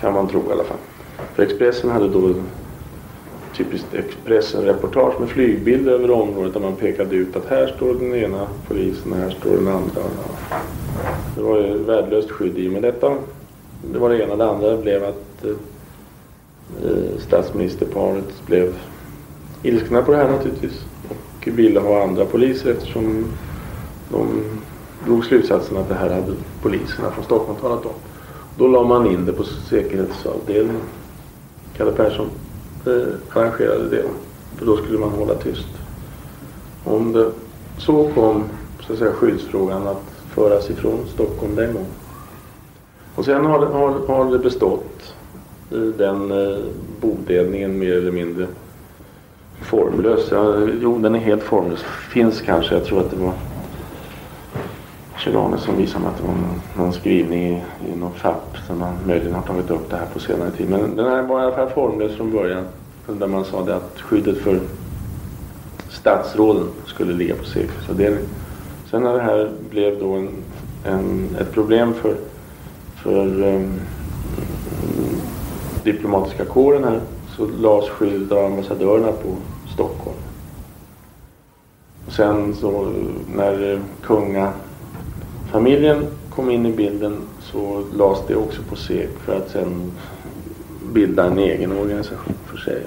[0.00, 0.76] Kan man tro i alla fall.
[1.34, 2.34] För Expressen hade då
[3.56, 8.46] typiskt Expressen-reportage med flygbilder över området där man pekade ut att här står den ena
[8.68, 10.02] polisen och här står den andra.
[11.36, 13.14] Det var ju värdelöst skydd i med detta.
[13.92, 14.36] Det var det ena.
[14.36, 15.50] Det andra blev att eh,
[16.84, 18.74] Eh, statsministerparet blev
[19.62, 23.24] ilskna på det här naturligtvis och ville ha andra poliser eftersom
[24.08, 24.42] de
[25.04, 27.92] drog slutsatsen att det här hade poliserna från Stockholm talat om.
[28.58, 30.82] Då la man in det på säkerhetsavdelningen.
[31.76, 32.30] Kalle Persson
[32.86, 34.04] eh, arrangerade det.
[34.56, 35.68] För då skulle man hålla tyst.
[36.84, 37.30] Om det
[37.78, 38.44] så kom
[38.86, 40.02] så att säga, skyddsfrågan att
[40.34, 41.90] föras ifrån Stockholm den gången.
[43.14, 45.14] Och sen har det, har, har det bestått
[45.70, 46.58] den eh,
[47.00, 48.46] bodelningen mer eller mindre
[49.62, 50.28] formlös.
[50.30, 51.82] Ja, jo, den är helt formlös.
[52.12, 52.74] Finns kanske.
[52.74, 53.32] Jag tror att det var
[55.18, 57.62] Kjell som visade mig att det var någon, någon skrivning i,
[57.92, 60.70] i någon FAP som man möjligen har tagit upp det här på senare tid.
[60.70, 62.64] Men den här var i alla fall formlös från början.
[63.06, 64.60] Där man sa det att skyddet för
[65.88, 68.28] statsråden skulle ligga på säkerhetsavdelningen.
[68.90, 70.28] Sen när det här blev då en,
[70.84, 72.14] en, ett problem för,
[72.96, 73.80] för um,
[75.84, 77.00] diplomatiska kåren här
[77.36, 79.36] så lades skyddet av ambassadörerna på
[79.74, 80.16] Stockholm.
[82.06, 82.92] Och sen så
[83.34, 89.50] när eh, kungafamiljen kom in i bilden så lades det också på SEK för att
[89.50, 89.92] sen
[90.92, 92.82] bilda en egen organisation för sig.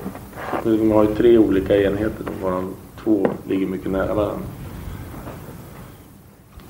[0.63, 2.73] De har ju tre olika enheter varav
[3.03, 4.45] två ligger mycket nära varandra.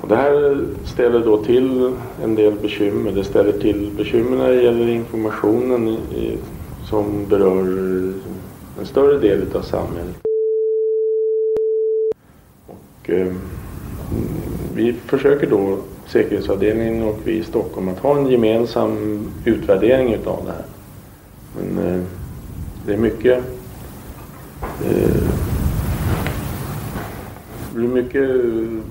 [0.01, 1.93] Och det här ställer då till
[2.23, 3.11] en del bekymmer.
[3.11, 6.37] Det ställer till bekymmer när det gäller informationen i,
[6.89, 7.65] som berör
[8.79, 10.15] en större del av samhället.
[12.67, 13.33] Och, eh,
[14.75, 15.77] vi försöker då,
[16.07, 20.65] säkerhetsavdelningen och vi i Stockholm, att ha en gemensam utvärdering utav det här.
[21.57, 22.03] Men eh,
[22.85, 23.43] det är mycket
[24.89, 25.31] eh,
[27.73, 28.29] det blir mycket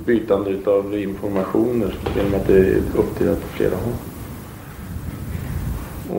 [0.07, 3.95] bytande av informationer genom att det är uppdelat på flera håll.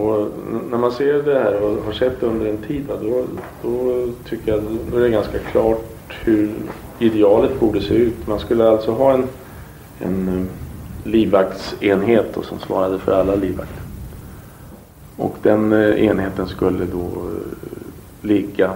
[0.01, 0.31] Och
[0.69, 3.25] när man ser det här och har sett det under en tid då,
[3.61, 6.51] då tycker jag då är det ganska klart hur
[6.99, 8.27] idealet borde se ut.
[8.27, 9.23] Man skulle alltså ha en,
[9.99, 10.45] en eh,
[11.11, 13.83] livvaktsenhet som svarade för alla livvakter.
[15.17, 18.71] Och den eh, enheten skulle då eh, ligga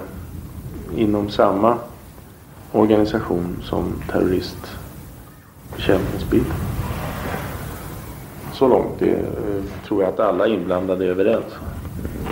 [0.97, 1.77] inom samma
[2.75, 6.43] organisation som terroristbekämpningsbil.
[8.53, 11.45] Så långt det, eh, tror jag att alla inblandade är överens.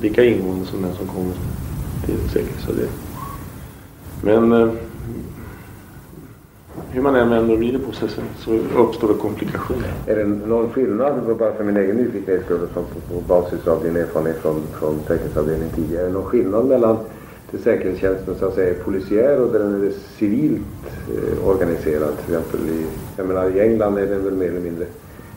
[0.00, 1.34] lika ingående som den som kommer
[2.04, 2.98] till säkerhetsavdelningen.
[4.22, 4.68] Men eh,
[6.90, 8.08] hur man än vänder och vrider på sig
[8.38, 9.92] så uppstår det komplikationer.
[10.06, 13.96] Är det någon skillnad, bara för min egen nyfikenhet skull, på, på basis av din
[13.96, 16.96] erfarenhet från, från säkerhetsavdelningen tidigare, är det någon skillnad mellan
[17.50, 20.62] till säkerhetstjänsten så att säga är polisiär och där den är civilt
[21.08, 22.16] eh, organiserad.
[22.26, 22.86] Till exempel i,
[23.16, 24.86] jag menar, i England är den väl mer eller mindre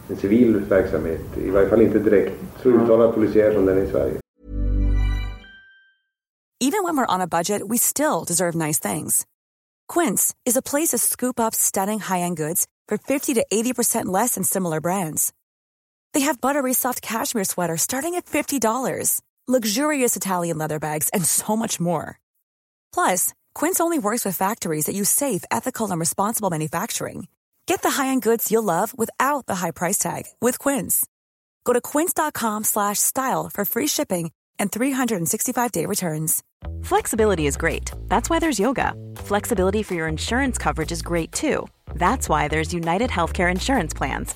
[0.09, 1.21] en civil verksamhet.
[1.37, 2.33] I varje fall inte direkt
[2.63, 4.19] så uttalad polisiär som den är i Sverige.
[6.61, 9.25] Even when we're on a budget we still deserve nice things.
[9.93, 14.35] Quince is a place to scoop up stunning high-end goods for 50 to 80% less
[14.35, 15.31] than similar brands.
[16.13, 21.55] They have buttery soft cashmere sweaters starting at $50 luxurious Italian leather bags, and so
[21.55, 22.19] much more.
[22.93, 27.27] Plus, Quince only works with factories that use safe, ethical, and responsible manufacturing.
[27.65, 31.05] Get the high-end goods you'll love without the high price tag with Quince.
[31.65, 36.43] Go to quince.com/style for free shipping and 365-day returns.
[36.83, 37.91] Flexibility is great.
[38.07, 38.93] That's why there's yoga.
[39.15, 41.67] Flexibility for your insurance coverage is great too.
[41.95, 44.35] That's why there's United Healthcare Insurance Plans.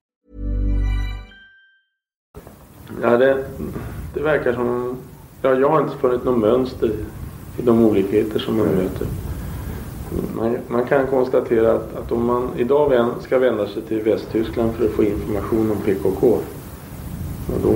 [3.01, 3.37] Ja, det,
[4.13, 4.97] det verkar som...
[5.41, 6.91] Ja, jag har inte funnit något mönster
[7.57, 9.07] i de olikheter som man möter.
[10.35, 14.73] Man, man kan konstatera att, att om man idag vän, ska vända sig till Västtyskland
[14.73, 16.27] för att få information om PKK.
[17.47, 17.73] Och då,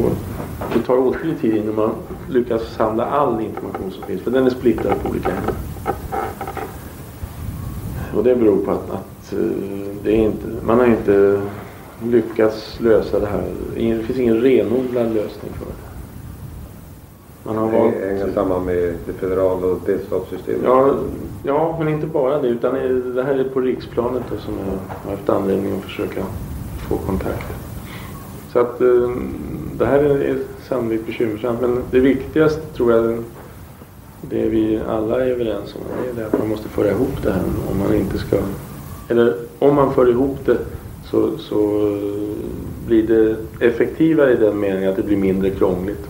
[0.74, 1.92] det tar åtskillig tid innan man
[2.30, 4.22] lyckas samla all information som finns.
[4.22, 5.56] För den är splittrad på olika ämnen.
[8.16, 9.40] Och det beror på att, att eh,
[10.04, 11.42] det är inte, man har inte
[12.04, 13.44] lyckats lösa det här.
[13.76, 15.86] Det finns ingen renodlad lösning för det.
[17.44, 17.96] Man har valt...
[18.02, 20.62] Det hänger samman med det federala och delstatssystemet?
[20.64, 20.96] Ja,
[21.44, 22.48] ja, men inte bara det.
[22.48, 22.74] Utan
[23.16, 24.66] det här är på riksplanet då, som jag
[25.10, 26.22] har haft anledning att försöka
[26.90, 27.54] få kontakt.
[28.54, 29.10] Så att eh,
[29.78, 30.38] det här är
[30.70, 31.62] sannolikt bekymmersamt.
[31.62, 33.24] Men det viktigaste tror jag,
[34.22, 35.82] det vi alla är överens om,
[36.16, 37.44] det är att man måste föra ihop det här.
[37.72, 38.38] Om man inte ska...
[39.10, 40.58] Eller om man för ihop det
[41.06, 41.60] så, så
[42.88, 43.36] blir det
[43.66, 46.08] effektivare i den meningen att det blir mindre krångligt.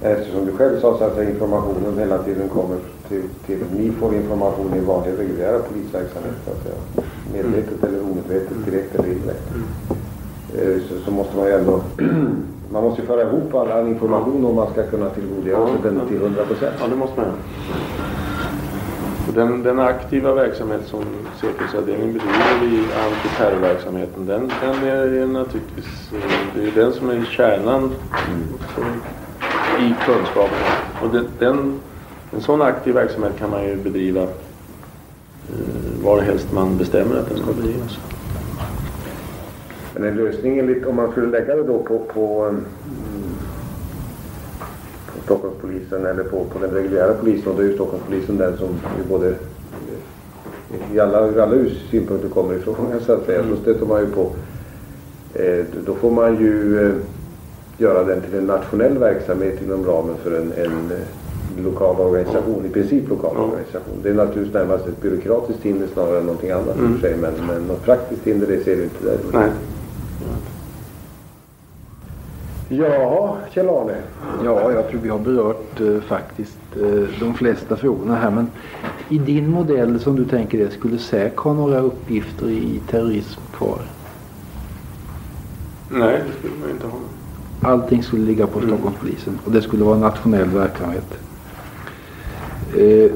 [0.00, 2.76] Eftersom du själv sa så att informationen hela tiden kommer
[3.08, 7.06] till, till ni får information i vanlig reguljära polisverksamhet så att säga.
[7.32, 9.50] Medvetet eller omedvetet, direkt eller indirekt.
[9.54, 10.80] Mm.
[10.88, 11.80] Så, så, måste man ju ändå
[12.72, 16.16] man måste ju föra ihop all information om man ska kunna tillgodogöra sig den till
[16.16, 16.74] 100 procent.
[16.80, 17.30] Ja, det måste man
[19.32, 21.04] den, den aktiva verksamhet som
[21.40, 27.24] säkerhetsavdelningen bedriver i antiterrorverksamheten den, den är, är naturligtvis eh, det är den som är
[27.24, 29.00] kärnan mm
[29.80, 30.58] i kunskapen.
[31.02, 31.80] Och det, den,
[32.32, 34.28] en sån aktiv verksamhet kan man ju bedriva eh,
[36.04, 37.98] varhelst man bestämmer att den ska bedrivas.
[39.94, 42.54] Men en lösning om man skulle lägga det då på, på eh,
[45.24, 48.68] Stockholmspolisen eller på, på den reguljära polisen och då är ju Stockholmspolisen den som
[49.08, 49.34] både
[50.92, 51.56] i alla, i alla
[51.90, 53.40] synpunkter kommer ifrån så att säga.
[53.40, 53.56] Mm.
[53.56, 54.30] Så stöter man ju på
[55.34, 56.92] eh, då får man ju eh,
[57.78, 62.68] göra den till en nationell verksamhet inom ramen för en, en eh, lokal organisation, i
[62.68, 63.48] princip lokal mm.
[63.48, 63.94] organisation.
[64.02, 66.94] Det är naturligtvis närmast ett byråkratiskt hinder snarare än någonting annat mm.
[66.94, 67.16] för sig.
[67.20, 69.18] Men, men något praktiskt hinder det ser du inte där.
[69.32, 69.50] Nej.
[72.68, 73.96] Ja, Kjell-Arne.
[74.44, 78.30] Ja, jag tror vi har berört eh, faktiskt eh, de flesta frågorna här.
[78.30, 78.50] Men
[79.08, 83.78] i din modell som du tänker dig, skulle SÄK ha några uppgifter i terrorism kvar?
[85.88, 86.98] Nej, det skulle man inte ha.
[87.62, 91.18] Allting skulle ligga på Stockholmspolisen och det skulle vara nationell verksamhet.
[92.78, 93.12] Eh,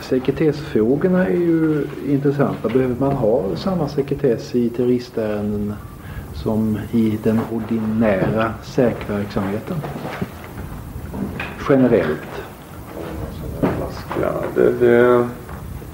[0.00, 2.68] sekretessfrågorna är ju intressanta.
[2.68, 5.74] Behöver man ha samma sekretess i terroristärenden
[6.42, 9.76] som i den ordinära säkerhetsverksamheten?
[11.68, 12.42] Generellt?
[14.22, 15.26] Ja, det, det,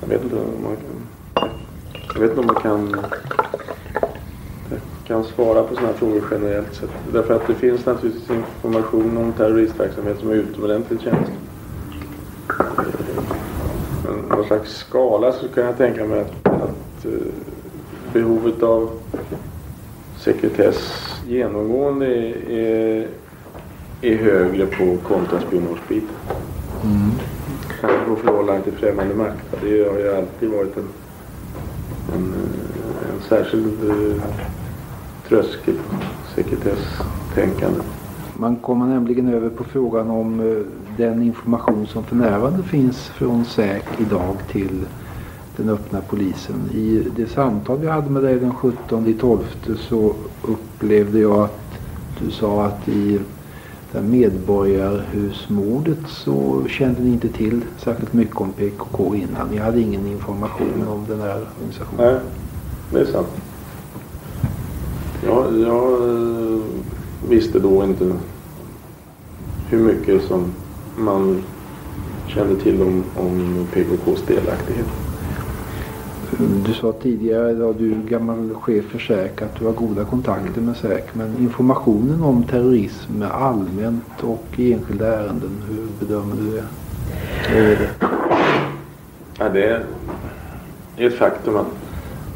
[0.00, 1.50] jag vet inte om man kan,
[2.14, 3.04] jag vet inte om man kan
[5.06, 6.90] kan svara på sådana här frågor generellt sett.
[7.12, 11.36] Därför att det finns naturligtvis information om terroristverksamhet som är utomordentligt känslig.
[14.04, 17.10] Men någon slags skala så kan jag tänka mig att, att eh,
[18.12, 18.90] behovet av
[20.24, 20.76] sekretess
[21.28, 23.08] genomgående är, är,
[24.00, 26.16] är högre på kontraspionagebiten.
[26.84, 27.10] Mm.
[27.80, 29.44] Kanske på förhållande till främmande makt.
[29.62, 30.88] Det har ju alltid varit en,
[32.14, 32.34] en,
[33.14, 34.22] en särskild eh,
[35.28, 35.74] tröskel
[36.34, 37.80] sekretesstänkande.
[38.36, 40.66] Man kommer nämligen över på frågan om eh,
[40.96, 44.86] den information som för närvarande finns från SÄK idag till
[45.56, 46.70] den öppna polisen.
[46.74, 49.38] I det samtal vi hade med dig den 17 12
[49.88, 51.60] så upplevde jag att
[52.18, 53.18] du sa att i
[53.92, 59.48] det medborgarhusmordet så kände ni inte till särskilt mycket om PKK innan.
[59.50, 62.12] Ni hade ingen information om den här organisationen.
[62.12, 62.20] Nej,
[62.92, 63.28] det är sant.
[65.26, 66.60] Jag, jag eh,
[67.28, 68.12] visste då inte
[69.68, 70.52] hur mycket som
[70.96, 71.42] man
[72.26, 75.03] kände till om, om PKKs delaktighet.
[76.66, 80.60] Du sa tidigare idag, du är gammal chef för SÄK, att du har goda kontakter
[80.60, 81.04] med SÄK.
[81.12, 86.64] Men informationen om terrorism allmänt och i enskilda ärenden, hur bedömer du det?
[87.76, 87.88] det?
[89.38, 89.84] Ja, det är
[90.96, 91.66] ett faktum att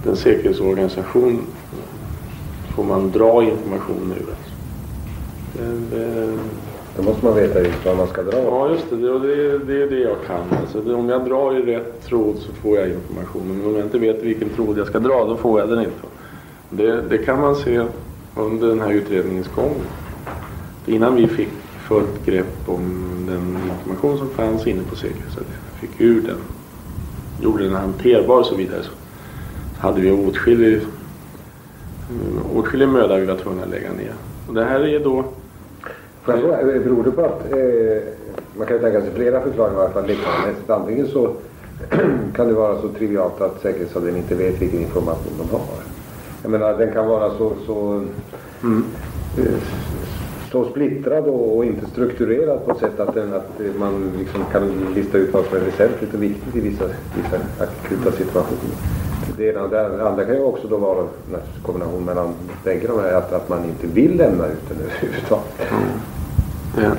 [0.05, 1.41] den säkerhetsorganisation
[2.74, 4.34] får man dra information ur.
[6.99, 8.42] Då måste man veta just vad man ska dra.
[8.42, 8.96] Ja, just det.
[8.96, 10.59] Det, är det är det jag kan.
[10.61, 13.57] Alltså, det, om jag drar i rätt tråd så får jag informationen.
[13.57, 16.07] Men om jag inte vet vilken tråd jag ska dra, då får jag den inte.
[16.70, 17.84] Det, det kan man se
[18.36, 19.74] under den här utredningens gång.
[20.86, 21.49] Innan vi fick
[21.88, 26.38] fullt grepp om den information som fanns inne på säkerhetsavdelningen, fick ur den,
[27.42, 28.90] gjorde den hanterbar och så vidare, så
[29.78, 30.80] hade vi åtskillig,
[32.55, 34.12] åtskillig möda vi var tvungna att lägga ner.
[34.49, 35.24] Och det här är då...
[36.28, 38.02] Fråga, eh, beror det på att eh,
[38.56, 40.70] man kan ju tänka sig flera förklaringar alla fall lekmannamässigt.
[40.70, 41.32] Antingen så
[42.34, 45.60] kan det vara så trivialt att säkerhetsavdelningen inte vet vilken information de har.
[46.42, 48.04] Jag menar den kan vara så, så,
[48.62, 48.84] mm.
[49.38, 49.62] eh,
[50.52, 54.92] så splittrad och, och, inte strukturerad på ett sätt att, den, att man liksom kan
[54.94, 56.84] lista ut vad som är väsentligt och viktigt i vissa,
[57.16, 58.76] vissa akuta situationer.
[59.36, 63.12] Det, ena, det andra kan ju också då vara en kombination mellan bägge de här,
[63.12, 65.70] att, att man inte vill lämna ut den överhuvudtaget.
[65.70, 66.17] Mm.
[66.78, 66.96] Det,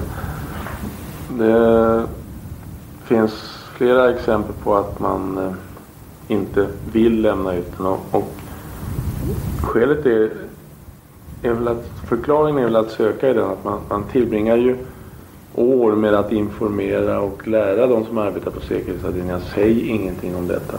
[1.38, 2.03] Det
[3.03, 3.34] finns
[3.77, 5.53] flera exempel på att man eh,
[6.27, 8.34] inte vill lämna ut den och, och
[9.61, 10.32] skälet är,
[11.41, 14.77] är väl att förklaringen är väl att söka i den att man, man tillbringar ju
[15.55, 19.41] år med att informera och lära de som arbetar på säkerhetsavdelningen.
[19.55, 20.77] Säg ingenting om detta.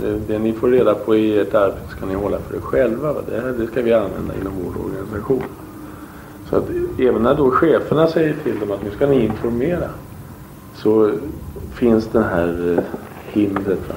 [0.00, 3.12] Det, det, ni får reda på i ert arbete ska ni hålla för er själva.
[3.12, 5.63] Det, här, det ska vi använda inom vår organisation.
[6.50, 6.64] Så att
[6.98, 9.88] även när då cheferna säger till dem att nu ska ni informera
[10.74, 11.12] så
[11.72, 12.84] finns det här eh,
[13.32, 13.88] hindret.
[13.88, 13.94] Va?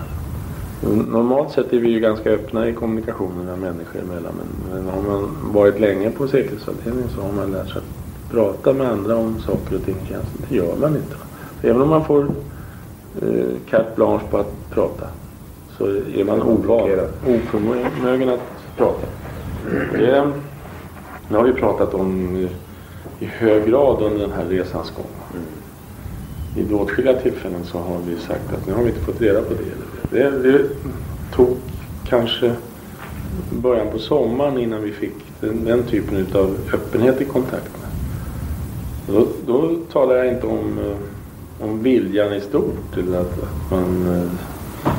[1.07, 4.33] Normalt sett är vi ju ganska öppna i kommunikationerna människor emellan.
[4.37, 8.73] Men, men har man varit länge på säkerhetsavdelningen så har man lärt sig att prata
[8.73, 9.95] med andra om saker och ting.
[10.49, 11.15] Det gör man inte.
[11.15, 11.25] Va?
[11.61, 12.23] Även om man får
[13.21, 15.07] eh, carte blanche på att prata
[15.77, 16.89] så är man ovan,
[17.27, 18.39] oförmögen att
[18.77, 19.07] prata.
[19.91, 20.31] Det,
[21.29, 22.37] det har vi pratat om
[23.19, 25.05] i hög grad under den här resans gång.
[25.33, 25.45] Mm.
[26.55, 29.53] Vid åtskilliga tillfällen så har vi sagt att nu har vi inte fått reda på
[29.53, 30.19] det.
[30.19, 30.63] Det, det
[31.35, 31.57] tog
[32.07, 32.55] kanske
[33.49, 37.87] början på sommaren innan vi fick den, den typen av öppenhet i kontakterna.
[39.07, 44.15] Då, då talar jag inte om, eh, om viljan i stort eller att, att man
[44.15, 44.91] eh,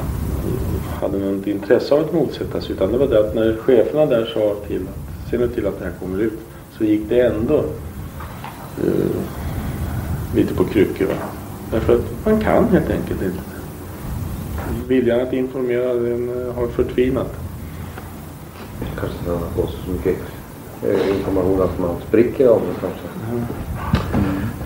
[1.01, 4.25] hade något intresse av att motsätta sig utan det var det att när cheferna där
[4.35, 6.39] sa till att se nu till att det här kommer ut
[6.79, 7.65] så gick det ändå
[8.85, 9.23] uh,
[10.35, 11.07] lite på kryckor.
[11.07, 11.15] Va?
[11.71, 13.41] Därför att man kan helt enkelt inte.
[14.89, 17.35] Viljan att informera den uh, har förtvinat.
[19.01, 20.17] Kanske man har fått så mycket
[20.87, 23.09] eh, information att man spricker av det kanske.
[23.31, 23.45] Mm.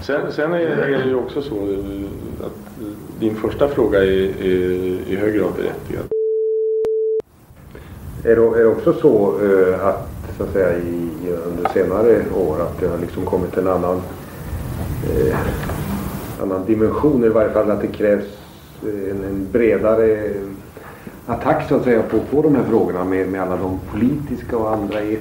[0.02, 1.54] Sen, sen är, det ju också så
[2.44, 2.84] att
[3.20, 4.70] din första fråga är, är
[5.08, 6.04] i hög grad berättigad.
[8.24, 9.34] Är det, är det också så
[9.80, 11.08] att, så att säga, i,
[11.46, 14.02] under senare år att det har liksom kommit en annan,
[15.10, 15.36] eh,
[16.42, 18.24] annan dimension, i varje fall att det krävs
[18.82, 20.30] eh, en, en bredare
[21.26, 24.72] attack så att säga på, på de här frågorna med, med alla de politiska och
[24.72, 25.20] andra et,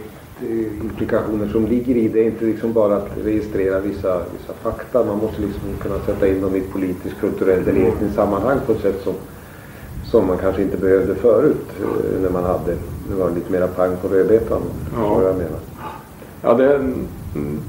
[0.83, 2.19] implikationer som ligger i det.
[2.19, 5.03] är inte liksom bara att registrera vissa, vissa fakta.
[5.03, 8.71] Man måste liksom kunna sätta in dem i ett politiskt, kulturellt eller etniskt sammanhang på
[8.71, 9.13] ett sätt som
[10.11, 12.77] som man kanske inte behövde förut eh, när man hade,
[13.11, 14.61] det var lite mera pang på rödbetan.
[14.95, 15.13] Ja.
[15.15, 15.59] Vad jag menar.
[16.41, 17.59] Ja, det, mm,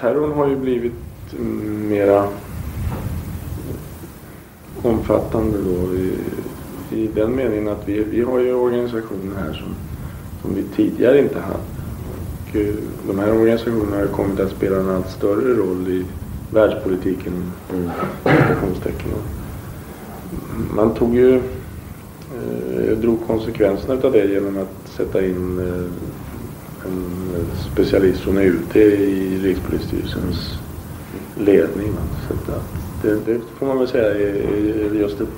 [0.00, 0.92] terrorn har ju blivit
[1.88, 2.28] mera
[4.82, 6.14] omfattande då i,
[6.90, 9.74] i den meningen att vi, vi har ju organisationer här som,
[10.42, 11.58] som vi tidigare inte hade.
[12.50, 12.74] Och eh,
[13.06, 16.04] de här organisationerna har kommit att spela en allt större roll i
[16.50, 17.52] världspolitiken.
[17.72, 17.90] Mm
[20.74, 21.42] man tog ju,
[22.42, 27.10] Eh, jag drog konsekvenserna av det genom att sätta in eh, en
[27.72, 30.58] specialist från UT i Rikspolisstyrelsens
[31.38, 31.92] ledning.
[32.28, 32.34] Så
[33.02, 35.28] det, det, får man väl säga är just ett,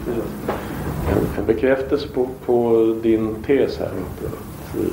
[1.38, 3.86] en bekräftelse på, på din tes här.
[3.86, 4.90] Att eh,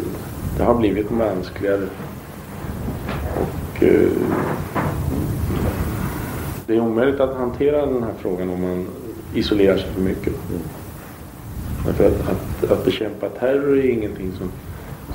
[0.58, 1.88] det har blivit mänskligare.
[3.42, 3.84] Och,
[6.68, 8.88] det är omöjligt att hantera den här frågan om man
[9.34, 10.34] isolerar sig för mycket.
[11.86, 14.52] Därför att, att, att bekämpa terror är ingenting som,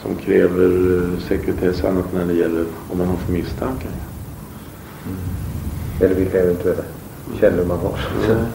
[0.02, 3.90] som kräver eh, sekretess annat när det gäller om man har för misstankar.
[5.06, 5.18] Mm.
[6.00, 6.82] Eller vilka eventuella
[7.40, 7.98] källor man har.
[8.30, 8.46] Mm.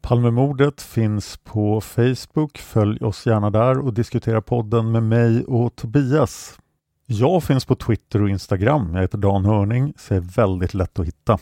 [0.00, 2.58] Palmemordet finns på Facebook.
[2.58, 6.58] Följ oss gärna där och diskutera podden med mig och Tobias.
[7.06, 8.90] Jag finns på Twitter och Instagram.
[8.94, 11.38] Jag heter Dan Hörning, så är väldigt lätt att hitta.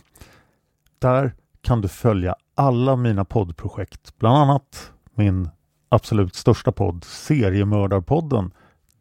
[0.98, 1.32] Där
[1.66, 5.48] kan du följa alla mina poddprojekt, bland annat min
[5.88, 8.50] absolut största podd Seriemördarpodden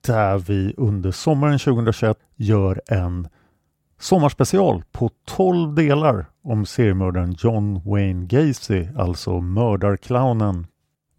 [0.07, 3.27] där vi under sommaren 2021 gör en
[3.99, 10.67] sommarspecial på 12 delar om seriemördaren John Wayne Gacy, alltså mördarclownen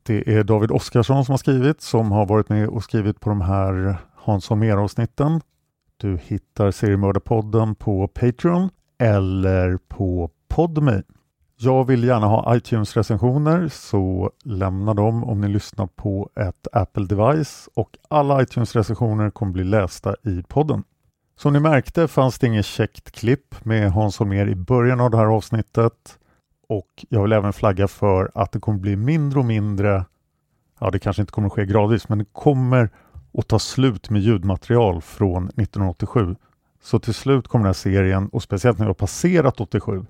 [0.02, 3.40] Det är David Oskarsson som har skrivit, som har varit med och skrivit på de
[3.40, 5.40] här Hans Holmér-avsnitten.
[5.96, 11.02] Du hittar Seriemördarpodden på Patreon eller på Podme.
[11.58, 17.98] Jag vill gärna ha iTunes-recensioner så lämna dem om ni lyssnar på ett Apple-device och
[18.08, 20.84] alla iTunes-recensioner kommer bli lästa i podden.
[21.36, 25.16] Som ni märkte fanns det inget käckt klipp med Hans Holmér i början av det
[25.16, 26.18] här avsnittet
[26.68, 30.04] och jag vill även flagga för att det kommer bli mindre och mindre,
[30.80, 32.90] ja det kanske inte kommer ske gradvis, men det kommer
[33.38, 36.36] att ta slut med ljudmaterial från 1987.
[36.82, 40.06] Så till slut kommer den här serien, och speciellt när vi har passerat 87,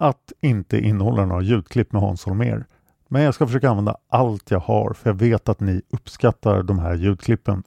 [0.00, 2.64] att inte innehålla några ljudklipp med Hans Holmér.
[3.08, 6.78] Men jag ska försöka använda allt jag har för jag vet att ni uppskattar de
[6.78, 7.62] här ljudklippen.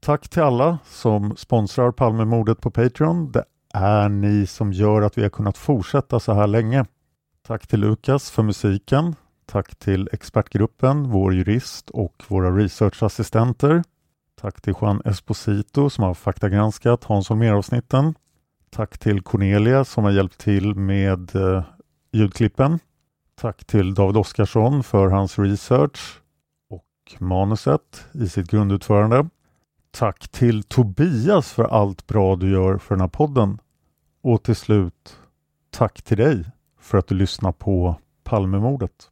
[0.00, 3.32] Tack till alla som sponsrar Palmemordet på Patreon.
[3.32, 6.84] Det är ni som gör att vi har kunnat fortsätta så här länge.
[7.46, 9.14] Tack till Lukas för musiken.
[9.46, 13.82] Tack till expertgruppen, vår jurist och våra researchassistenter.
[14.40, 18.14] Tack till Juan Esposito som har faktagranskat Hans Holmér-avsnitten.
[18.74, 21.64] Tack till Cornelia som har hjälpt till med eh,
[22.12, 22.78] ljudklippen.
[23.34, 26.20] Tack till David Oskarsson för hans research
[26.70, 29.28] och manuset i sitt grundutförande.
[29.90, 33.58] Tack till Tobias för allt bra du gör för den här podden.
[34.22, 35.18] Och till slut,
[35.70, 36.44] tack till dig
[36.80, 39.11] för att du lyssnar på Palmemordet.